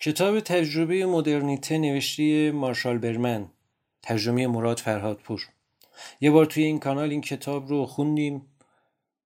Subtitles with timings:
[0.00, 3.46] کتاب تجربه مدرنیته نوشته مارشال برمن
[4.02, 5.48] ترجمه مراد فرهادپور.
[6.20, 8.46] یه بار توی این کانال این کتاب رو خوندیم.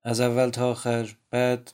[0.04, 1.16] از اول تا آخر.
[1.30, 1.72] بعد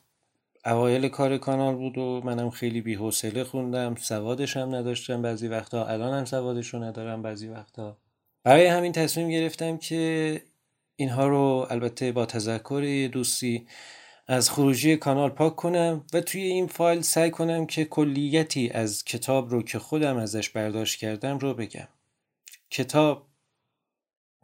[0.67, 3.95] اوایل کار کانال بود و منم خیلی بی‌حوصله خوندم.
[3.95, 5.87] سوادش هم نداشتم بعضی وقتا.
[5.87, 7.97] الان هم سوادش رو ندارم بعضی وقتا.
[8.45, 10.43] برای همین تصمیم گرفتم که
[10.97, 13.67] اینها رو البته با تذکر دوستی
[14.29, 19.51] از خروجی کانال پاک کنم و توی این فایل سعی کنم که کلیتی از کتاب
[19.51, 21.89] رو که خودم ازش برداشت کردم رو بگم.
[22.71, 23.27] کتاب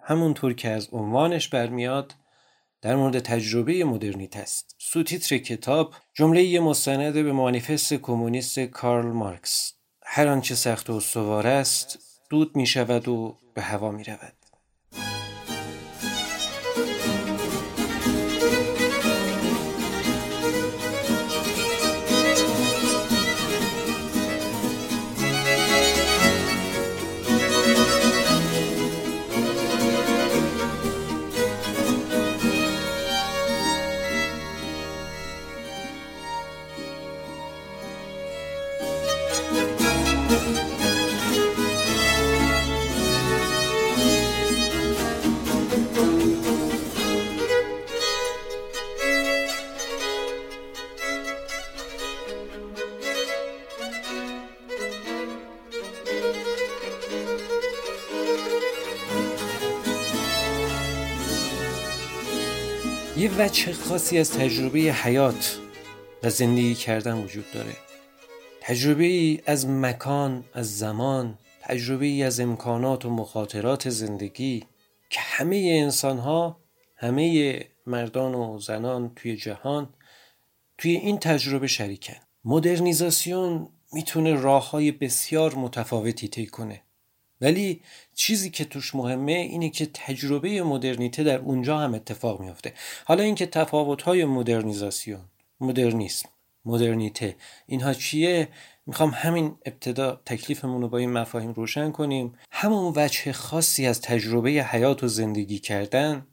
[0.03, 2.15] همونطور که از عنوانش برمیاد
[2.83, 4.77] در مورد تجربه مدرنیت است.
[4.79, 9.73] سوتیتر کتاب جمله مستند به مانیفست کمونیست کارل مارکس.
[10.03, 11.99] هر آنچه سخت و استوار است
[12.31, 14.44] دود می شود و به هوا می رود
[63.39, 65.59] وجه خاصی از تجربه حیات
[66.23, 67.77] و زندگی کردن وجود داره؟
[68.61, 74.65] تجربه ای از مکان از زمان تجربه ای از امکانات و مخاطرات زندگی
[75.11, 76.61] که همه انسان ها
[76.97, 79.95] همه مردان و زنان توی جهان
[80.79, 82.17] توی این تجربه شریکن.
[82.45, 86.84] مدرنیزاسیون می‌تونه راه های بسیار متفاوتی طی کنه.
[87.45, 87.81] ولی
[88.15, 92.73] چیزی که توش مهمه اینه که تجربه مدرنیته در اونجا هم اتفاق میافته.
[93.05, 95.21] حالا اینکه تفاوت‌های مدرنیزاسیون
[95.61, 96.29] مدرنیسم
[96.65, 97.37] مدرنیته
[97.67, 98.49] اینها چیه؟
[98.87, 102.35] می‌خوام همین ابتدا تکلیفمون رو با این مفاهیم روشن کنیم.
[102.51, 106.27] همون وجه خاصی از تجربه حیات و زندگی کردن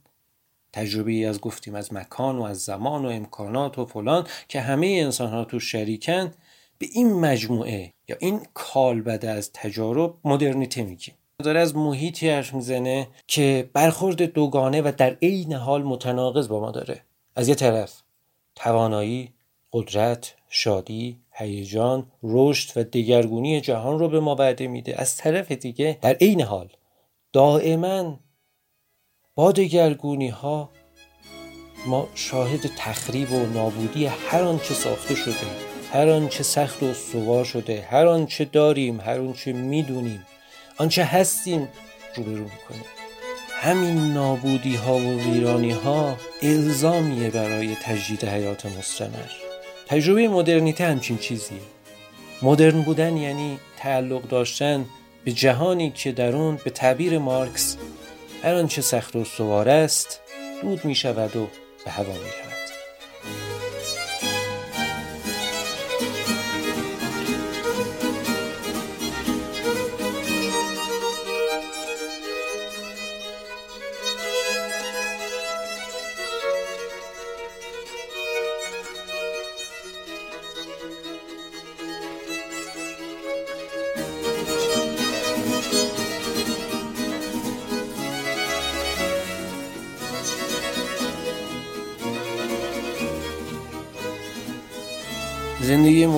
[0.74, 4.88] تجربه ای از گفتیم از مکان و از زمان و امکانات و فلان که همه
[4.88, 6.34] انسان ها تو شریکن
[6.82, 11.16] به این مجموعه یا این کالبده از تجارب مدرنیته میگیم.
[11.44, 16.72] داره از محیطی حرف می‌زنه که برخورد دوگانه و در عین حال متناقض با ما
[16.72, 17.02] داره.
[17.36, 18.02] از یه طرف
[18.56, 19.34] توانایی
[19.74, 25.02] قدرت شادی هیجان رشد و دگرگونی جهان رو به ما وعده میده.
[25.02, 26.70] از طرف دیگه در عین حال
[27.34, 28.20] دائما
[29.36, 30.70] با دگرگونی ها
[31.88, 37.88] ما شاهد تخریب و نابودی هر آنچه ساخته شده هر آنچه سخت و استوار شده
[37.92, 40.26] هر آنچه داریم هر آنچه می‌دونیم
[40.78, 41.68] آنچه هستیم
[42.16, 42.86] روبرو می‌کنیم.
[43.62, 49.32] همین نابودی ها و ویرانی ها الزامیه برای تجدید حیات مستمر.
[49.88, 51.58] تجربه مدرنیته همچین چیزیه.
[52.42, 54.86] مدرن بودن یعنی تعلق داشتن
[55.26, 57.78] به جهانی که در اون به تعبیر مارکس
[58.44, 60.20] هر آنچه سخت و استوار است
[60.62, 61.48] دود می شود و
[61.86, 62.51] به هوا می رود.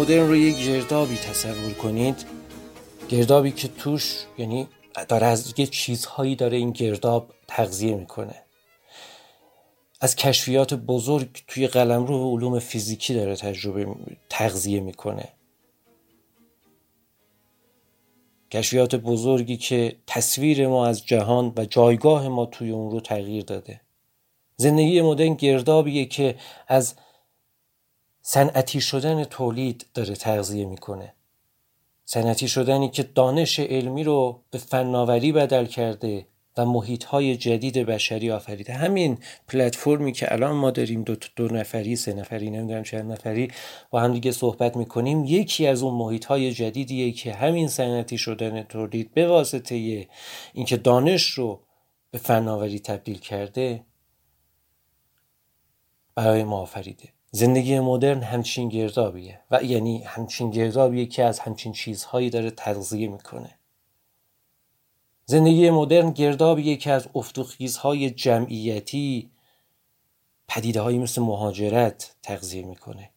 [0.04, 2.26] مدرن رو یک گردابی تصور کنید.
[3.10, 4.68] گردابی که توش یعنی
[5.10, 8.36] داره از یه چیزهایی داره این گرداب تغذیه می‌کنه.
[10.02, 13.96] از کشفیات بزرگ توی قلمرو و علوم فیزیکی داره تجربه
[14.30, 15.30] تغذیه می‌کنه.
[18.52, 23.82] کشفیات بزرگی که تصویر ما از جهان و جایگاه ما توی اون رو تغییر داده.
[24.56, 26.36] زندگی مدرن گردابیه که
[26.68, 26.96] از
[28.26, 31.14] صنعتی شدن تولید داره تغذیه می‌کنه.
[32.06, 36.28] صنعتی شدنی که دانش علمی رو به فناوری بدل کرده
[36.58, 38.74] و محیط های جدید بشری آفریده.
[38.74, 39.18] همین
[39.48, 43.52] پلتفرمی که الان ما داریم دو, دو نفری سه نفری نمی‌دونم چند نفری
[43.90, 48.64] با هم دیگه صحبت می‌کنیم یکی از اون محیط های جدیدیه که همین صنعتی شدن
[48.64, 50.08] تولید به واسطه
[50.54, 51.62] اینکه دانش رو
[52.12, 53.86] به فناوری تبدیل کرده
[56.16, 57.13] برای ما آفریده.
[57.36, 63.58] زندگی مدرن همچین گردابیه و یعنی همچین گردابیه که از همچین چیزهایی داره تغذیه می‌کنه.
[65.26, 69.32] زندگی مدرن گردابیه که از افتوخیزهای جمعیتی
[70.48, 73.10] پدیده هایی مثل مهاجرت تغذیه می‌کنه.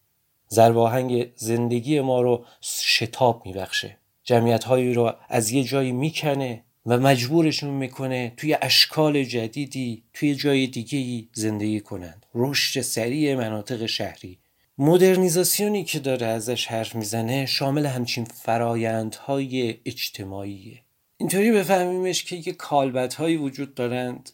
[0.48, 3.98] زرباهنگ زندگی ما رو شتاب میبخشه.
[4.24, 10.66] جمعیت هایی رو از یه جایی می‌کنه و مجبورشون می‌کنه توی اشکال جدیدی توی جای
[10.66, 12.26] دیگه زندگی کنند.
[12.34, 14.38] رشد سریع مناطق شهری.
[14.78, 20.80] مدرنیزاسیونی که داره ازش حرف می‌زنه شامل همچین فرایندهای اجتماعیه.
[21.16, 24.30] اینطوری بفهمیمش که یه کالبت هایی وجود دارند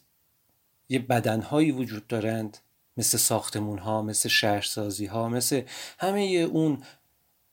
[0.89, 2.57] یه بدن هایی وجود دارند
[2.97, 5.61] مثل ساختمون ها مثل شهرسازی ها مثل
[5.99, 6.83] همه اون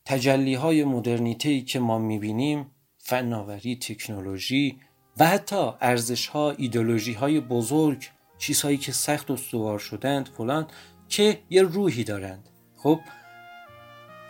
[0.05, 2.65] تجلی های مدرنیته که ما می‌بینیم.
[3.03, 4.79] فناوری تکنولوژی
[5.19, 10.67] و حتی ارزش ها ایدولوژی های بزرگ چیزهایی که سخت استوار شدند فلان
[11.09, 12.49] که یه روحی دارند.
[12.77, 12.99] خب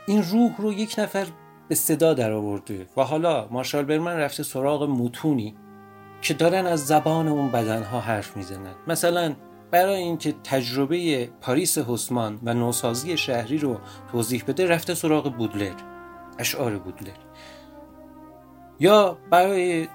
[0.08, 1.28] این روح رو یک نفر
[1.68, 5.56] به صدا در آورده و حالا مارشال برمن رفته سراغ متونی
[6.22, 9.36] که دارن از زبان اون بدنها حرف می‌زنند مثلا
[9.72, 13.80] برای اینکه تجربه پاریس حسمان و نوسازی شهری رو
[14.12, 15.74] توضیح بده رفته سراغ بودلر
[16.40, 17.18] اشعار بودلر.
[18.80, 19.88] یا برای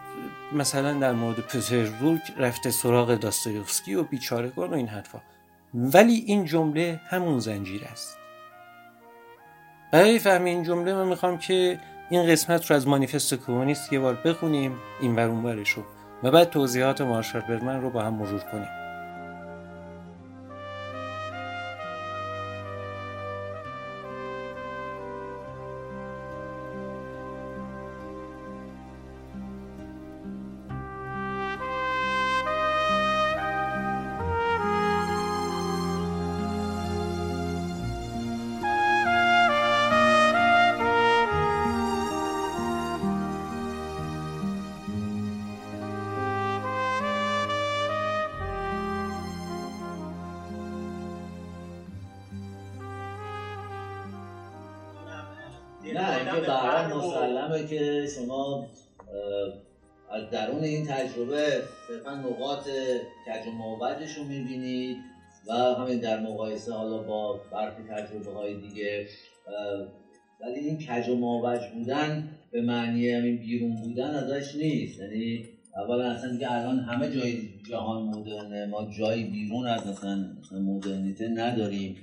[0.52, 5.20] مثلا در مورد پترزبورگ رفته سراغ داستایوفسکی و بیچارگان و این حرفا.
[5.74, 8.18] ولی این جمله همون زنجیر است.
[9.92, 14.14] برای فهم این جمله من می‌خوام که این قسمت رو از مانیفست کمونیست یه بار
[14.14, 15.82] بخونیم این ور رو
[16.22, 18.85] و بعد توضیحات مارشال برمن رو با هم مرور کنیم.
[61.16, 62.68] تجربه صرفا نقاط
[63.26, 63.50] کج و
[64.18, 64.96] رو می‌بینید
[65.48, 69.06] و همین در مقایسه حالا با برخی تجربه های دیگه
[70.40, 71.16] ولی این کج و
[71.74, 75.00] بودن به معنی همین بیرون بودن ازش نیست.
[75.00, 75.44] یعنی
[75.76, 77.38] اولا اصلا دیگه الان همه جای
[77.70, 81.96] جهان مدرنه ما جایی بیرون از مثلا مدرنیته نداریم.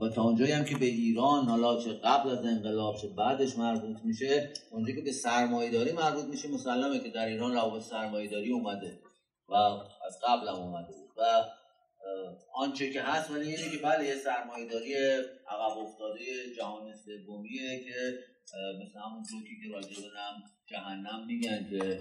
[0.00, 3.96] و تا اونجایی هم که به ایران حالا چه قبل از انقلاب چه بعدش مربوط
[4.04, 9.00] میشه اونجایی که به سرمایهداری مربوط میشه مسلمه که در ایران روابط سرمایهداری اومده
[9.48, 9.54] و
[10.06, 10.94] از قبل هم اومده.
[11.16, 11.44] و
[12.54, 14.94] آنچه که هست ولی اینه که بله یه سرمایهداری
[15.48, 16.20] عقب افتاده
[16.56, 18.18] جهان سومیه که
[18.82, 19.22] مثل همون
[19.62, 19.94] که راجع
[20.70, 22.00] جهنم میگن که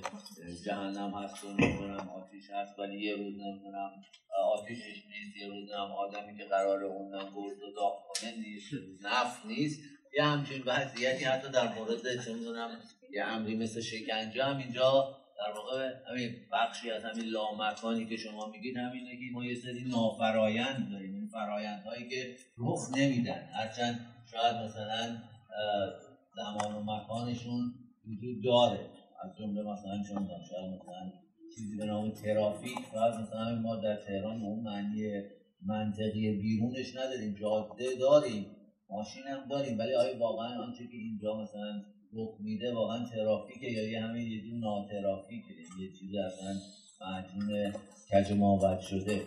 [0.66, 3.92] جهنم هست و نمی‌دونم آتیش هست ولی یه روز نمی‌دونم
[4.54, 7.96] آتیشش نیست یه روز هم آدمی که قرار اونم گرد و داغ
[8.38, 9.80] نیست نفت نیست.
[10.18, 12.70] یه همچین وضعیتی حتی در مورد چه می‌دونم
[13.12, 18.48] یه امری مثل شکنجه هم اینجا در واقع همین بخشی از همین لامکانی که شما
[18.48, 21.14] میگید همینه که ما یه سری نافرایند داریم.
[21.14, 23.50] این فرایندهایی که رخ نمیدن.
[23.54, 25.18] هرچند شاید مثلا
[26.36, 27.74] زمان و مکانشون
[28.08, 28.80] وجود داره.
[29.24, 31.12] از جمله مثلا چون مثلا
[31.56, 35.22] چیزی به نام ترافیک شاید مثلا ما در تهران اون معنی
[35.66, 37.36] منطقی بیرونش نداریم.
[37.42, 38.46] جاده داریم
[38.90, 43.90] ماشین هم داریم ولی آیا واقعا آنچه که اینجا مثلا رخ میده واقعا ترافیکه یا
[43.92, 46.56] یه همین یه دون ناترافیکه؟ یه چیز اصلا
[47.02, 47.72] مجموع
[48.12, 49.22] کج ماوت شده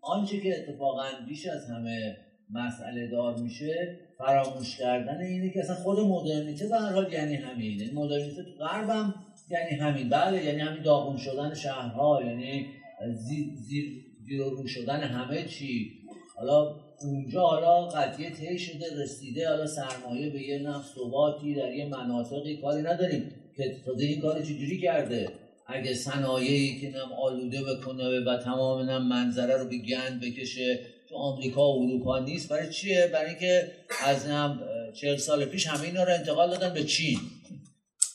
[0.00, 2.16] آنچه که اتفاقا بیش از همه
[2.50, 7.80] مسئله دار میشه فراموش کردن اینه که اصلا خود مدرنیته به هر حال یعنی همین.
[7.80, 9.14] یعنی مدرنیته تو غربم
[9.50, 10.08] یعنی همین.
[10.08, 12.66] بله یعنی همین داغون شدن شهرها یعنی
[13.12, 15.92] زیر زیر زیر شدن همه چی.
[16.36, 21.88] حالا اونجا حالا قضیه طی شده رسیده حالا سرمایه به یه نفس ثباتی در یه
[21.88, 25.28] مناطقی کاری نداریم که تازه این کار چجوری کرده؟
[25.66, 30.80] اگه صنایعی که نم آلوده بکنه و تمام نم منظره رو به گند بکشه
[31.14, 32.48] تو آمریکا و اروپا نیست.
[32.48, 33.72] برای چیه؟ برای اینکه
[34.04, 34.60] از هم
[35.00, 37.18] چهل سال پیش همه اینا رو انتقال دادن به چین.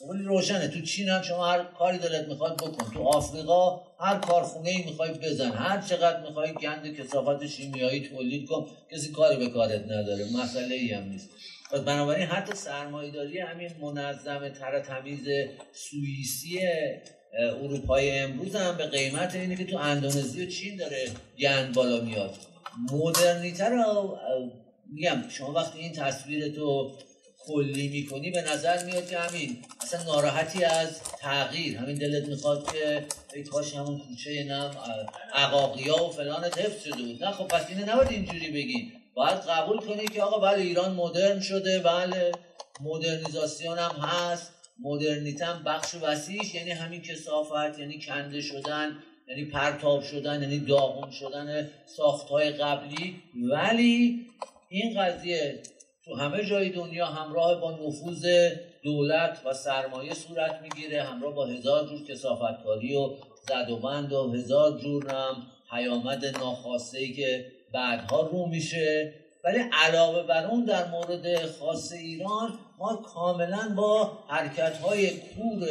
[0.09, 0.67] ولی روشنه.
[0.67, 2.91] تو چین هم شما هر کاری دلت می‌خواد بکن.
[2.93, 5.51] تو آفریقا هر کارخونه ای می‌خوای بزن.
[5.51, 10.25] هر چقدر می‌خوای گند کسافت شیمیایی تولید کن کسی کاری به کارت نداره.
[10.43, 11.29] مسئله ای هم نیست.
[11.71, 15.27] پس بنابراین حتی سرمایه‌داری همین منظم تر تمیز
[15.73, 16.59] سوئیسی
[17.61, 21.07] اروپای امروز هم به قیمت اینه که تو اندونزی و چین داره
[21.39, 22.35] گند بالا میاد.
[22.91, 24.17] مدرنیته رو
[24.93, 26.91] میگم شما وقتی این تصویر تو
[27.45, 31.77] کلی می‌کنی به نظر میاد که همین اصلا ناراحتی از تغییر.
[31.77, 34.71] همین دلت می‌خواد که ای کاش همون کوچه نم
[35.33, 37.23] عقاقیا و فلان حفظ شده بود.
[37.23, 38.91] نه خب پس اینه نباید اینجوری بگین.
[39.15, 42.31] باید قبول کنی که آقا بله ایران مدرن شده بله
[42.81, 48.97] مدرنیزاسیون هم هست مدرنیته هم بخش وسیعش یعنی همین کسافت یعنی کنده شدن.
[49.29, 53.21] یعنی پرتاب شدن یعنی داغون شدن ساختهای قبلی.
[53.51, 54.25] ولی
[54.69, 55.63] این قضیه
[56.05, 58.25] تو همه جای دنیا همراه با نفوذ
[58.83, 63.09] دولت و سرمایه صورت می‌گیره همراه با هزار جور کسافتکاری و
[63.47, 69.13] زد و بند و هزار جور هم پیامد ناخواسته ای که بعدها رو میشه.
[69.43, 75.67] ولی علاوه بر اون در مورد خاص ایران ما کاملا با حرکت های کور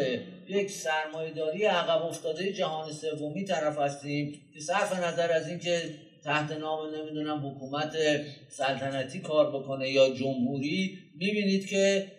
[0.49, 5.83] یک سرمایهداری عقب افتاده جهان سومی طرف هستیم که صرف نظر از اینکه
[6.25, 7.97] تحت نام نمی‌دونم حکومت
[8.49, 12.13] سلطنتی کار بکنه یا جمهوری می‌بینید که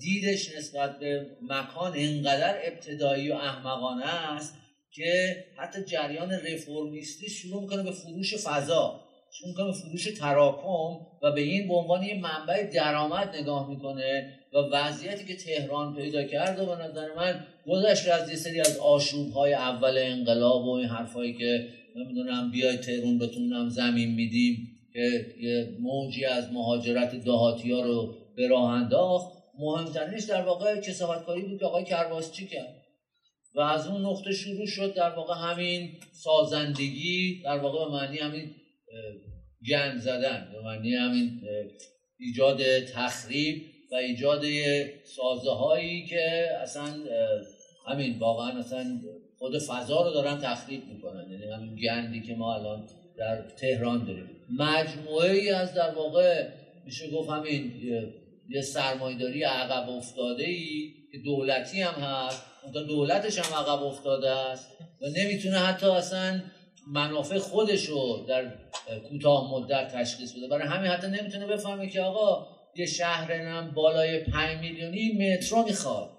[0.00, 4.54] دیدش نسبت به مکان اینقدر ابتدایی و احمقانه است
[4.90, 9.07] که حتی جریان رفرمیستی شروع می‌کنه به فروش فضا.
[9.46, 14.56] می‌کنه به فروش تراکم و به این به عنوان یه منبع درآمد نگاه می‌کنه و
[14.56, 19.32] وضعیتی که تهران پیدا کرد و به نظر من گذشت از یه سری از آشوب
[19.32, 25.76] های اول انقلاب و این حرفایی که نمی‌دونم بیای تهرون بتونم زمین میدیم که یه
[25.80, 29.38] موجی از مهاجرت دهاتی ها رو به راه انداخت.
[29.58, 31.84] مهمترینش در واقع کسافتکاری بود که آقای
[32.32, 32.78] چی کرد
[33.54, 38.54] و از اون نقطه شروع شد در واقع همین سازندگی در واقع به معنی همین
[39.68, 40.48] گند زدن.
[40.52, 41.40] به معنی همین
[42.18, 44.42] ایجاد تخریب و ایجاد
[45.04, 46.94] سازه هایی که اصلا
[47.86, 49.00] همین واقعا اصلا
[49.38, 51.30] خود فضا رو دارن تخریب می‌کنن.
[51.30, 54.30] یعنی همین گندی که ما الان در تهران داریم.
[54.58, 56.48] مجموعه ای از در واقع
[56.84, 57.72] میشه گفت همین
[58.48, 62.42] یه سرمایداری عقب افتاده ای که دولتی هم هست.
[62.64, 64.68] اون دولتش هم عقب افتاده است
[65.02, 66.40] و نمی‌تونه حتی اصلا
[66.92, 68.52] منافع خودش رو در
[69.08, 70.48] کوتاه مدت تشخیص بده.
[70.48, 76.10] برای همین حتی نمی‌تونه بفهمه که آقا یه شهر نم بالای 5 میلیونی مترو می‌خواد.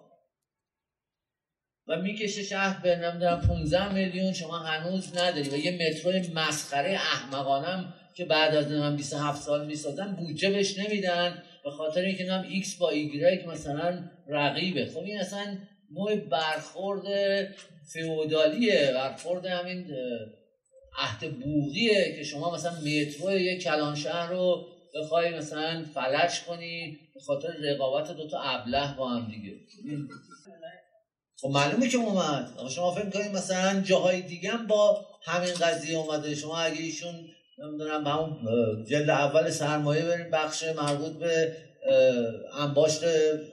[1.88, 5.50] و می‌کشه شهر به نمی‌دونم 15 میلیون شما هنوز نداری.
[5.50, 11.44] و یه مترو مسخره احمقانم که بعد از نمی‌دونم 27 سال می‌سازن بودجه بهش نمیدن.
[11.64, 14.86] به خاطر اینکه نم ایکس با ایگرگ مثلا رقیبه.
[14.86, 15.58] خب این اصلا
[15.92, 17.04] نوع برخورد
[17.94, 19.88] فئودالیه برخورد همین
[20.98, 24.66] عهد بوغیه که شما مثلا مترو یک کلان شهر رو
[24.96, 29.56] بخوای مثلا فلج کنی به خاطر رقابت دو تا ابله با هم دیگه.
[31.42, 32.50] خب معلومه که اومد.
[32.70, 36.36] شما فکر کنید مثلا جاهای دیگه هم با همین قضیه اومده.
[36.36, 37.16] شما اگه ایشون
[37.58, 38.38] نمی‌دونم به همون
[38.90, 41.54] جلد اول سرمایه بریم بخش مربوط به
[42.58, 43.04] انباشت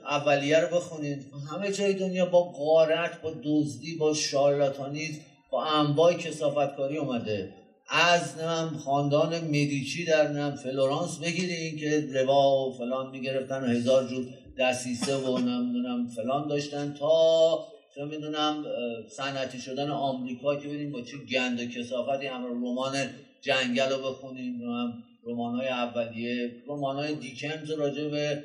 [0.05, 1.31] اولیه رو بخونید.
[1.51, 5.19] همه جای دنیا با غارت با دزدی با شارلاتانیز
[5.51, 7.53] با انواع کسافتکاری اومده.
[7.89, 14.07] از نمیم خاندان مدیچی در نم فلورانس بگیرین که روا و فلان می‌گرفتن و هزار
[14.07, 14.25] جور
[14.59, 17.59] دستیسه و نمی‌دونم فلان داشتن تا
[17.95, 18.63] چه می‌دونم
[19.09, 22.95] صنعتی شدن آمریکا که ببینیم با چه گند و کسافتی هم رمان
[23.41, 24.61] جنگل رو بخونیم.
[24.61, 28.43] هم رمان های اولیه رمان های دیکنز راجع به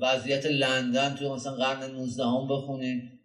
[0.00, 3.17] وضعیت لندن توی مثلا قرن 19 هم بخونیم.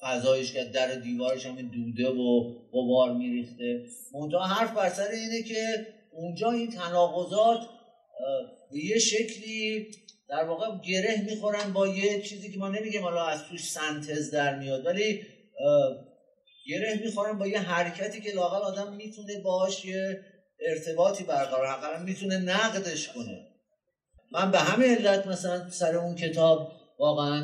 [0.00, 3.84] فضایش که در دیوارش هم دوده و غبار میریخته.
[4.14, 7.60] منتها حرف بر سر اینه که اونجا این تناقضات
[8.70, 9.86] به یه شکلی
[10.28, 14.58] در واقع گره می‌خورن با یه چیزی که ما نمیگیم حالا از توش سنتز در
[14.58, 15.22] میاد ولی
[16.66, 20.20] گره می‌خورن با یه حرکتی که لاقل آدم می‌تونه باش یه
[20.60, 23.46] ارتباطی برقرار حقا می‌تونه نقدش کنه.
[24.32, 27.40] من به همه علت مثلا سر اون کتاب واقعا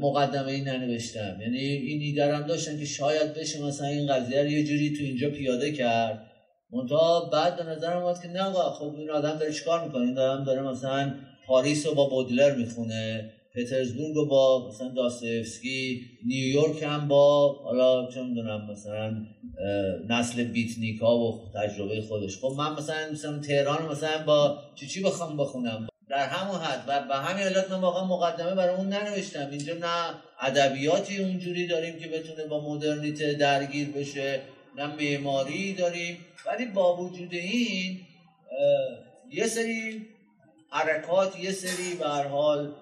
[0.00, 1.38] مقدمه ای ننوشتم.
[1.40, 5.30] یعنی این ایدرم داشتن که شاید بشه مثلا این قضیه رو یه جوری تو اینجا
[5.30, 6.30] پیاده کرد.
[6.72, 10.44] منتها بعد به نظر اومد که نه خب این آدم داره چیکار می‌کنه؟ این آدم
[10.44, 11.14] داره مثلا
[11.46, 18.22] پاریس رو با بودلر می‌خونه پترزبورگ رو با مثلا داستایفسکی نیویورک هم با حالا چه
[18.22, 19.16] می‌دونم مثلا
[20.08, 22.38] نسل بیتنیکا و تجربه خودش.
[22.38, 26.84] خب من مثلا مثلا تهران مثلا با چی چی بخوام بخونم؟ در همون حد.
[26.86, 29.50] و به همین حالت من واقعا مقدمه برای اون ننوشتم.
[29.50, 34.40] اینجا نه ادبیاتی اونجوری داریم که بتونه با مدرنیته درگیر بشه
[34.76, 36.18] نه معماری داریم.
[36.46, 38.00] ولی با وجود این
[39.30, 40.06] یه سری
[40.70, 42.74] حرکات یه سری به حال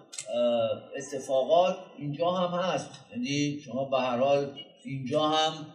[0.97, 2.91] اتفاقات اینجا هم هست.
[3.13, 5.67] یعنی شما به هر حال اینجا هم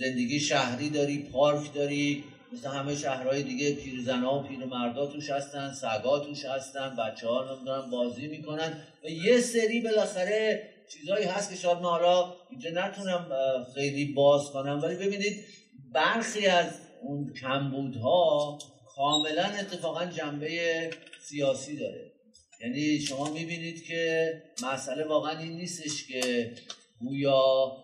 [0.00, 6.18] زندگی شهری داری پارک داری مثل همه شهرهای دیگه پیرزنا و پیرمردا توش هستن سگا
[6.18, 8.82] توش هستن بچه ها نمی‌دونن بازی می‌کنن.
[9.04, 13.26] و یه سری بالاخره چیزهایی هست که شاید ما حالا اینجا نتونم
[13.74, 14.80] خیلی باز کنم.
[14.82, 15.44] ولی ببینید
[15.92, 18.58] برخی از اون کمبودها
[18.96, 20.90] کاملا اتفاقا جنبه
[21.20, 22.12] سیاسی داره.
[22.60, 24.32] یعنی شما می‌بینید که
[24.62, 26.52] مسئله واقعا این نیستش که
[27.00, 27.76] گویا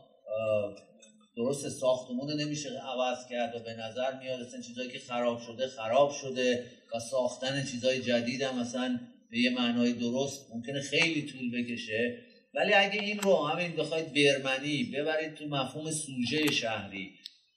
[1.39, 6.13] درست ساختمون نمیشه عوض کرد و به نظر میاد اصلا چیزایی که خراب شده خراب
[6.13, 6.65] شده
[6.95, 12.19] و ساختن چیزای جدید هم مثلا به یه معنای درست ممکنه خیلی طول بکشه.
[12.55, 17.11] ولی اگه این رو همین بخواید برمنی ببرید تو مفهوم سوژه شهری.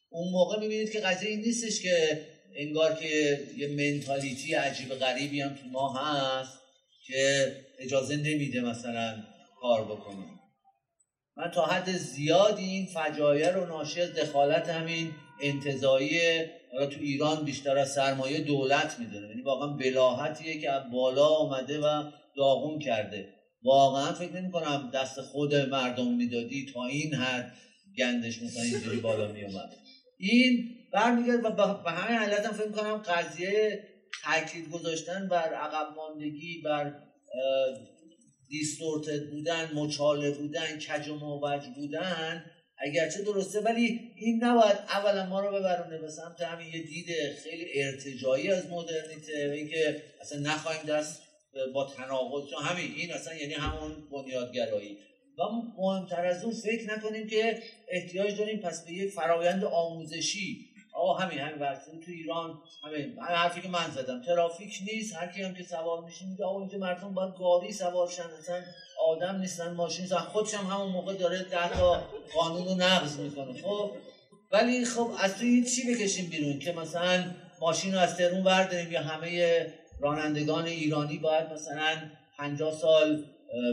[0.10, 5.56] اون موقع می‌بینید که قضیه این نیستش که انگار که یه منتالیتی عجیب غریبی هم
[5.56, 6.60] تو ما هست
[7.08, 9.24] که اجازه نمیده مثلا
[9.62, 10.41] کار بکنیم
[11.42, 16.20] من تا حد زیادی این فجایع رو ناشی از دخالت همین انتظایی
[16.72, 19.28] تو ایران بیشتر از سرمایه دولت می‌دونه.
[19.28, 22.04] یعنی واقعا بلاحتیه که از بالا آمده و
[22.38, 23.34] داغون کرده.
[23.64, 27.54] واقعا فکر نمی کنم دست خود مردم می‌دادی تا این حد
[27.98, 29.74] گندش مثلا اینجوری بالا میومد
[30.18, 31.50] این برمیگرد و
[31.84, 33.84] به همین علت هم فکر کنم قضیه
[34.24, 36.94] تاکید گذاشتن بر عقب ماندگی بر
[38.51, 42.46] دیستورتد بودن مچاله بودن کج و موج بودن
[42.77, 47.08] اگرچه درسته ولی این نباید اولا ما رو ببرونه به سمت همین یه دید
[47.43, 51.22] خیلی ارتجایی از مدرنیته و اینکه اصلا نخواهیم دست
[51.74, 52.50] با تناقض.
[52.50, 54.98] چون همین این اصلا یعنی همون بنیادگرایی.
[55.38, 55.41] و
[55.77, 60.71] مهمتر از اون فکر نکنیم که احتیاج داریم پس به یک فرایند آموزشی
[61.01, 63.01] آقا همین همین وقتی تو ایران همین.
[63.01, 64.22] همین حرفی که من زدم.
[64.22, 68.10] ترافیک نیست هر کی هم که سوار میشه میگه آقا اینجا مردم باید گاری سوار
[68.10, 68.62] شن اصلا
[69.08, 72.03] آدم نیستن ماشین نیستن خودش هم همون موقع داره ده تا
[72.34, 73.91] قانون رو نقض می‌کنه خب؟
[74.51, 77.24] ولی خب از توی این چی بکشیم بیرون که مثلا
[77.62, 79.65] ماشین رو از تهرون برداریم یا همه
[80.00, 81.98] رانندگان ایرانی باید مثلا
[82.38, 83.25] 50 سال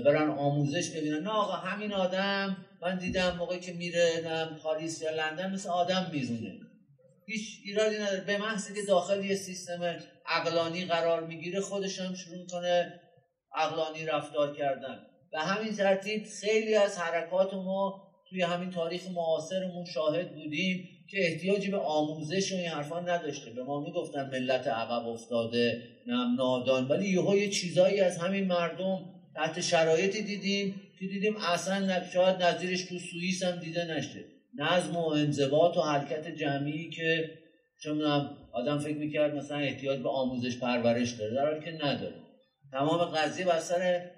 [0.04, 4.22] برن آموزش ببینن؟ نه آقا همین آدم من دیدم موقعی که میره
[4.62, 6.67] پاریس یا لندن مثل آدم میرونه
[7.28, 8.20] هیچ ایرادی نداره.
[8.20, 13.00] به محض که داخل یه سیستم عقلانی قرار می‌گیره خودش هم شروع کنه
[13.54, 14.98] عقلانی رفتار کردن.
[15.32, 21.70] به همین ترتیب خیلی از حرکات ما توی همین تاریخ معاصرمون شاهد بودیم که احتیاجی
[21.70, 26.88] به آموزش و این حرفا نداشته به ما می‌گفتن ملت عقب افتاده نم نادان.
[26.88, 32.82] ولی یهو یه چیزایی از همین مردم تحت شرایطی دیدیم که دیدیم اصلا شاید نظیرش
[32.82, 34.37] تو سوئیس هم دیده نشده.
[34.58, 37.30] نظم و انضباط و حرکت جمعی که
[37.82, 38.02] چون
[38.52, 42.14] آدم فکر می‌کرد مثلا احتیاج به آموزش پرورش داره در حالی که نداره.
[42.72, 43.60] تمام قضیه بر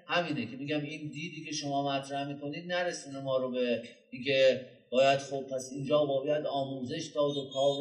[0.07, 5.19] همینه که میگم این دیدی که شما مطرح می‌کنید نرسونه ما رو به اینکه باید
[5.19, 7.77] خب پس اینجا باید آموزش داد و کار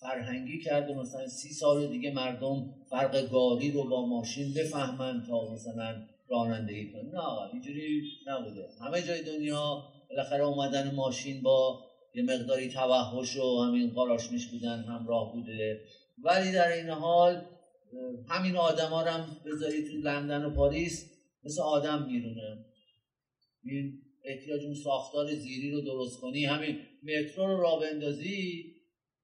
[0.00, 5.54] فرهنگی کرد و مثلا سی سال دیگه مردم فرق گاری رو با ماشین بفهمن تا
[5.54, 5.94] مثلا
[6.28, 7.10] رانندگی کنن.
[7.10, 8.68] نه اینجوری نبوده.
[8.80, 15.32] همه جای دنیا بالاخره اومدن ماشین با یه مقداری توحش و همین قاراشمیش بودن همراه
[15.32, 15.80] بوده.
[16.24, 17.44] ولی در این حال
[18.28, 21.12] همین آدم ها هم بذاری تو لندن و پاریس
[21.44, 22.64] مثل آدم میرونه.
[23.64, 26.44] این احتیاج اون ساختار زیری رو درست کنی.
[26.44, 28.64] همین مترو رو را بندازی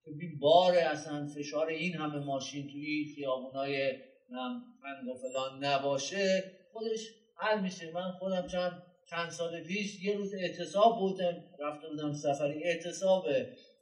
[0.05, 3.91] که بار اصلا فشار این همه ماشین توی خیابونای
[4.33, 4.63] هم
[5.11, 7.93] و فلان نباشه خودش حل میشه.
[7.93, 13.25] من خودم چند چند سال پیش یه روز اعتصاب بودم رفته بودم سفری اعتصاب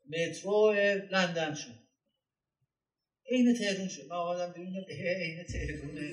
[0.09, 0.73] مترو
[1.11, 1.87] لندن شد.
[3.31, 4.07] عین تهرون شد.
[4.11, 6.11] من آمدم بیرون عین تهرونه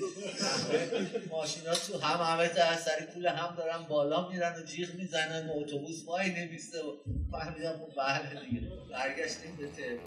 [1.30, 5.52] ماشینا تو هم همه تا سر کول هم دارن بالا میرن و جیغ می‌زنن و
[5.52, 6.96] اتوبوس وای نمیسته و
[7.30, 8.60] فهمیدم خب بله دیگه.
[8.92, 10.00] برگشتیم به تهرون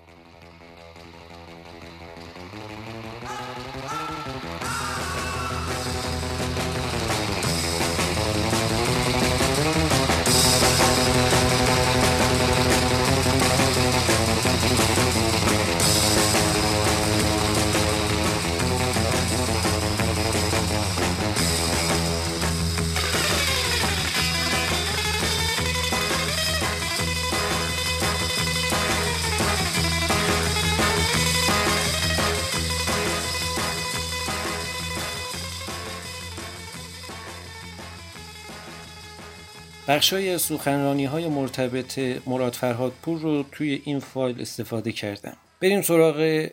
[39.88, 45.38] بخشای سخنرانی های مرتبط مراد فرهادپور رو توی این فایل استفاده کردم.
[45.62, 46.48] بریم سراغ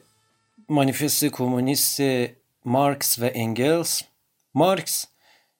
[0.69, 2.01] مانیفست کمونیست
[2.65, 4.03] مارکس و انگلس.
[4.55, 5.07] مارکس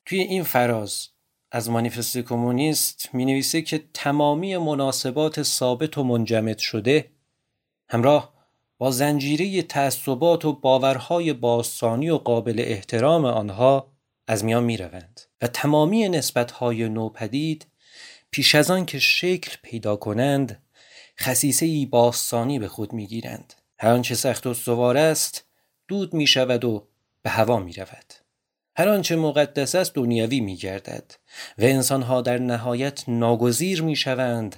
[0.07, 1.09] توی این فراز
[1.53, 7.11] از مانیفست کمونیست می نویسه که تمامی مناسبات ثابت و منجمد شده
[7.89, 8.35] همراه
[8.79, 13.94] با زنجیره تعصبات و باورهای باستانی و قابل احترام آنها
[14.27, 17.67] از میان می روند و تمامی نسبتهای نوپدید
[18.31, 20.63] پیش از آن که شکل پیدا کنند
[21.21, 25.45] خصیصه ای باستانی به خود می گیرند هر آنچه سخت و سوار است
[25.89, 26.89] دود می شود و
[27.23, 28.15] به هوا می رود
[28.77, 31.15] هر آنچه مقدس است دنیوی می گردد
[31.59, 34.57] و انسانها در نهایت ناگزیر می شوند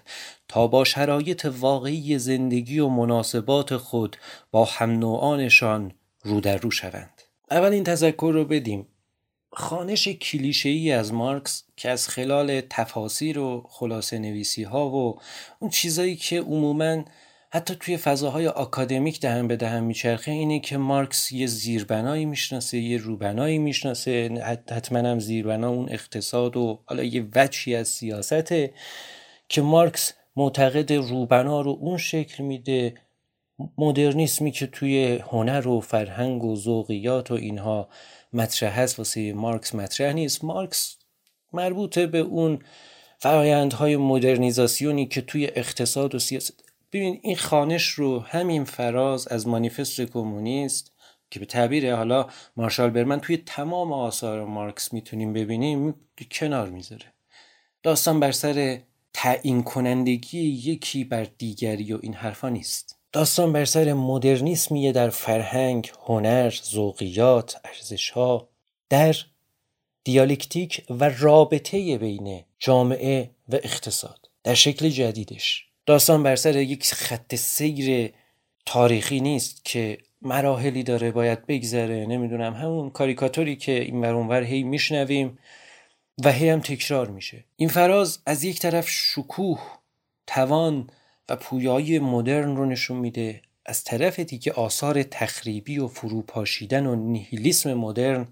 [0.49, 4.17] تا با شرایط واقعی زندگی و مناسبات خود
[4.51, 7.23] با هم نوعانشان رو در رو شوند.
[7.51, 8.89] اول این تذکر رو بدیم.
[9.59, 15.21] خانش کلیشه ای از مارکس که از خلال تفاسیر و خلاصه نویسی ها و
[15.59, 17.05] اون چیزایی که عموماً
[17.51, 22.99] حتی توی فضاهای آکادمیک دهن به دهن میچرخه اینه که مارکس یه زیربنایی می‌شناسه یه
[22.99, 24.29] روبنایی می‌شناسه
[24.69, 28.73] حتما هم زیربنا اون اقتصاد و حالا یه وجهی از سیاسته
[29.49, 32.95] که مارکس معتقد روبنا رو اون شکل میده
[33.79, 37.89] مدرنیسمی که توی هنر و فرهنگ و ذوقیات و اینها
[38.37, 40.45] مطرح هست واسه مارکس مطرح نیست.
[40.45, 40.97] مارکس
[41.53, 42.59] مربوطه به اون
[43.19, 50.01] فرایندهای مدرنیزاسیونی که توی اقتصاد و سیاست ببین این خانش رو همین فراز از مانیفست
[50.01, 50.93] کمونیست
[51.31, 55.95] که به تعبیر حالا مارشال برمن توی تمام آثار مارکس می‌تونیم ببینیم
[56.31, 57.13] کنار می‌ذاره.
[57.83, 58.81] داستان بر سر
[59.13, 62.96] تعیین کنندگی یکی بر دیگری و این حرفا نیست.
[63.17, 68.49] داستان بر سر مدرنیسمیه در فرهنگ، هنر، ذوقیات، ارزشها
[68.89, 69.17] در
[70.05, 75.67] دیالکتیک و رابطه بین جامعه و اقتصاد در شکل جدیدش.
[75.87, 78.13] داستان بر سر یک خط سیر
[78.67, 82.07] تاریخی نیست که مراحلی داره باید بگذره.
[82.07, 85.39] نمی‌دونم همون کاریکاتوری که این ور هی میشنویم
[86.25, 87.45] و هی هم تکرار میشه.
[87.57, 89.61] این فراز از یک طرف شکوه
[90.27, 90.91] توان
[91.29, 97.75] و پویایی مدرن رو نشون میده از طرف دیگه آثار تخریبی و فروپاشیدن و نیهیلیسم
[97.75, 98.29] مدرن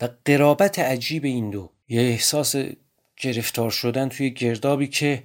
[0.00, 1.70] و قرابت عجیب این دو.
[1.88, 2.54] یه احساس
[3.20, 5.22] گرفتار شدن توی گردابی که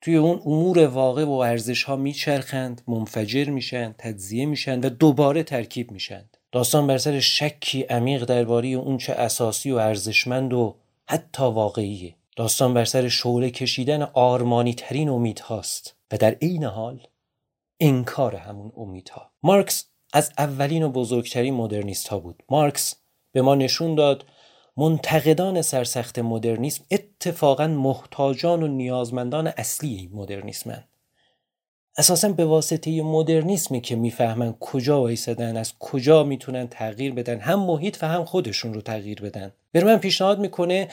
[0.00, 5.90] توی اون امور واقع و ارزش ها میچرخند منفجر میشن تجزیه میشن و دوباره ترکیب
[5.90, 6.24] میشن.
[6.52, 10.76] داستان بر سر شکی عمیق درباره اون چه اساسی و ارزشمند و
[11.08, 12.14] حتی واقعیه.
[12.36, 17.06] داستان بر سر شعله کشیدن آرمانی ترین امید هاست و در عین حال
[17.80, 19.30] انکار همون امیدها.
[19.42, 22.42] مارکس از اولین و بزرگترین مدرنیست ها بود.
[22.50, 22.94] مارکس
[23.32, 24.24] به ما نشون داد
[24.76, 30.84] منتقدان سرسخت مدرنیسم اتفاقا محتاجان و نیازمندان اصلی مدرنیسمن
[31.98, 37.98] اساسا به واسطه مدرنیسمی که می‌فهمن کجا وایسادن از کجا می‌تونن تغییر بدن هم محیط
[38.02, 39.52] و هم خودشون رو تغییر بدن.
[39.72, 40.88] بر من پیشنهاد می‌کنه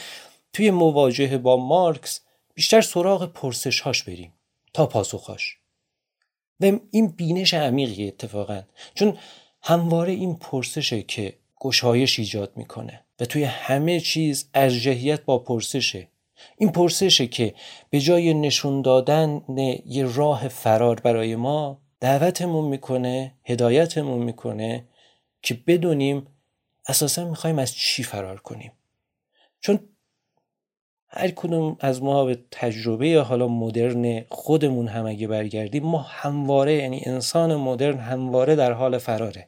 [0.54, 2.22] توی مواجهه با مارکس
[2.54, 4.34] بیشتر سراغ پرسش هاش بریم.
[4.74, 5.58] تا پاسخاش.
[6.60, 8.64] و این بینش عمیقی اتفاقا.
[8.96, 9.18] چون
[9.62, 16.08] همواره این پرسشه که گشایش ایجاد می‌کنه و توی همه چیز ارجحیت با پرسشه.
[16.58, 17.56] این پرسشه که
[17.90, 19.42] به جای نشون دادن
[19.86, 24.88] یه راه فرار برای ما دعوتمون می‌کنه هدایتمون می‌کنه
[25.42, 26.28] که بدونیم
[26.88, 28.72] اساسا می‌خوایم از چی فرار کنیم.
[29.62, 29.80] چون
[31.16, 37.02] هر کدوم از ما به تجربه حالا مدرن خودمون هم اگه برگردیم ما همواره یعنی
[37.06, 39.48] انسان مدرن همواره در حال فراره.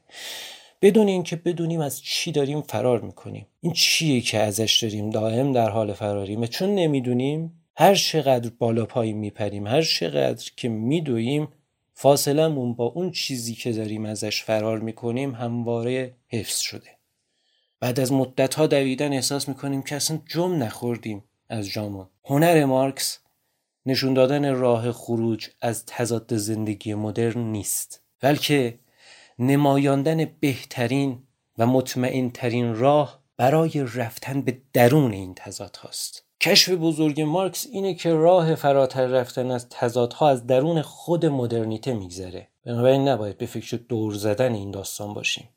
[0.81, 3.47] بدون اینکه بدونیم از چی داریم فرار می‌کنیم.
[3.61, 9.17] این چیه که ازش داریم دائم در حال فراریم؟ چون نمی‌دونیم هر چقدر بالا پایین
[9.17, 11.47] میپریم هر چقدر که میدویم
[11.93, 16.89] فاصلمون با اون چیزی که داریم ازش فرار می‌کنیم همواره حفظ شده.
[17.79, 21.23] بعد از مدت ها دویدن احساس می‌کنیم که اصلا جم نخوردیم.
[21.49, 23.19] از جامون هنر مارکس
[23.85, 28.79] نشون دادن راه خروج از تضاد زندگی مدرن نیست بلکه
[29.39, 31.23] نمایاندن بهترین
[31.57, 36.25] و مطمئن ترین راه برای رفتن به درون این تضاد هاست.
[36.41, 42.47] کشف بزرگ مارکس اینه که راه فراتر رفتن از تضادها از درون خود مدرنیته میگذره.
[42.65, 45.49] بنابراین نباید به فکر دور زدن این داستان باشیم.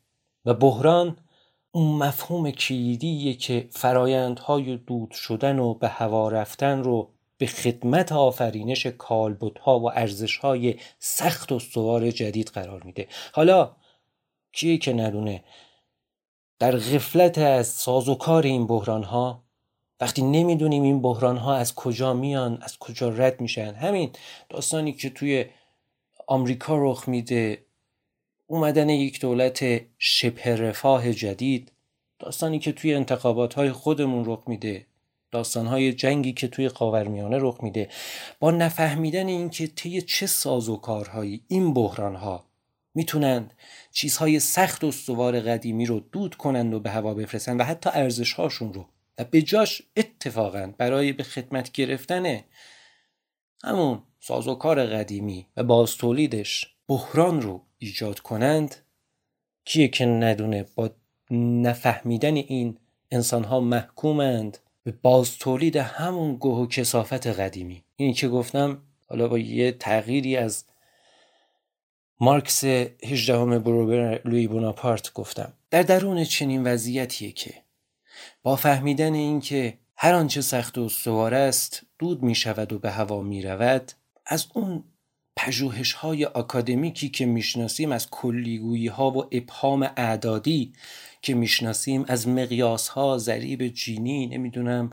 [0.45, 1.17] و بحران
[1.71, 8.85] اون مفهوم کلیدیه که فرایندهای دود شدن و به هوا رفتن رو به خدمت آفرینش
[8.85, 13.07] کالبدها و ارزشهای سخت و سوار جدید قرار میده.
[13.33, 13.75] حالا
[14.51, 15.43] کیه که ندونه؟
[16.59, 19.43] در غفلت از سازوکار این بحران ها
[19.99, 24.11] وقتی نمی‌دونیم این بحران ها از کجا میان از کجا رد میشن همین
[24.49, 25.45] داستانی که توی
[26.27, 27.65] آمریکا رخ میده
[28.51, 31.71] اومدن یک دولت شبه رفاه جدید
[32.19, 34.85] داستانی که توی انتخابات های خودمون رخ میده
[35.31, 37.89] داستانهای جنگی که توی خاورمیانه رخ میده
[38.39, 42.45] با نفهمیدن اینکه طی چه سازوکارهایی این بحران ها
[42.95, 43.53] می‌تونند
[43.91, 48.73] چیزهای سخت و استوار قدیمی رو دود کنند و به هوا بفرستند و حتی ارزشهاشون
[48.73, 48.85] رو.
[49.17, 52.39] و به جاش اتفاقا برای به خدمت گرفتن
[53.63, 58.75] همون سازوکار قدیمی و باز تولیدش بحران رو ایجاد کنند
[59.65, 60.89] کیه که ندونه با
[61.31, 62.77] نفهمیدن این
[63.11, 67.83] انسان ها محکومند به باز تولید همون گوه و کسافت قدیمی.
[67.95, 70.65] اینی که گفتم حالا با یه تغییری از
[72.19, 75.53] مارکس 18 بروبر لوی بوناپارت گفتم.
[75.71, 77.53] در درون چنین وضعیتیه که
[78.43, 83.21] با فهمیدن اینکه هر آنچه سخت و استوار است دود می شود و به هوا
[83.21, 83.91] می رود
[84.25, 84.83] از اون
[85.39, 90.73] پژوهش های آکادمیکی که می‌شناسیم از کلیگویی ها و ابهام اعدادی
[91.21, 94.89] که می‌شناسیم از مقیاس ها ضریب جینی نمی‌دونم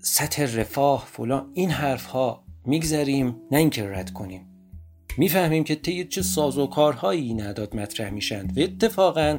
[0.00, 4.46] سطح رفاه فلان این حرف ها میگذریم نه اینکه رد کنیم.
[5.18, 9.38] می‌فهمیم که طی چه سازوکارهایی این اعداد مطرح میشند و اتفاقا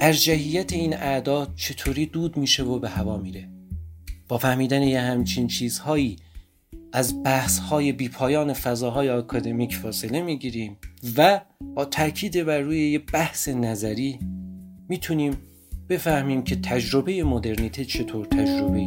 [0.00, 3.48] ارجحیت این اعداد چطوری دود میشه و به هوا میره.
[4.28, 6.16] با فهمیدن یه همچین چیزهایی
[6.96, 10.76] از بحث های بیپایان فضاهای آکادمیک فاصله می‌گیریم
[11.16, 11.40] و
[11.74, 14.18] با تاکید بر روی یه بحث نظری
[14.88, 15.36] می‌تونیم
[15.88, 18.80] بفهمیم که تجربه مدرنیته چطور تجربه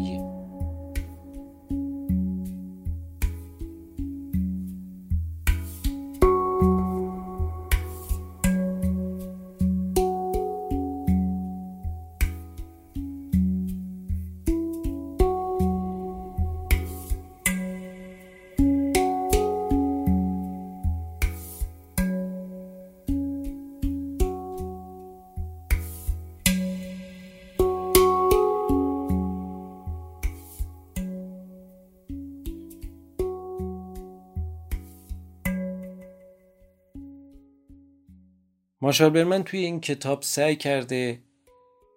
[38.89, 41.19] مارشال برمن توی این کتاب سعی کرده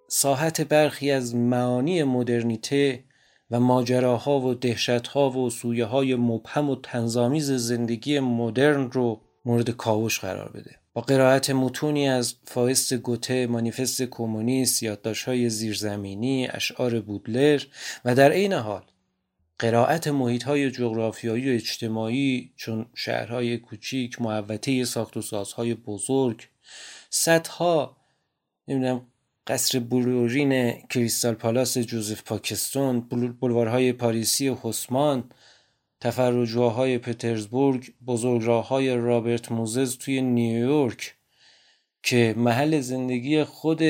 [0.09, 3.05] ساحت برخی از معانی مدرنیته
[3.51, 10.21] و ماجراها و دهشتها و سویه های مبهم و تنظامیز زندگی مدرن رو مورد کاوش
[10.21, 10.79] قرار بده.
[10.93, 14.83] با قرائت متونی از فایست گوته مانیفست کمونیست
[15.27, 17.63] های زیرزمینی اشعار بودلر
[18.05, 18.83] و در عین حال
[19.59, 26.52] قرائت محیط های جغرافیایی و اجتماعی چون شهرهای کوچیک محوطه ساخت و سازهای بزرگ
[27.11, 27.97] صدها
[28.69, 29.07] نمی‌دونم
[29.47, 33.01] قصر بلورین کریستال پالاس جوزف پاکستون
[33.41, 35.25] بلوارهای پاریسی و حسمان
[36.01, 41.15] تفرجواهای پترزبورگ بزرگراههای رابرت موزز توی نیویورک
[42.03, 43.83] که محل زندگی خود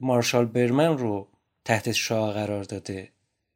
[0.00, 1.28] مارشال برمن رو
[1.64, 3.12] تحت شاه قرار داده.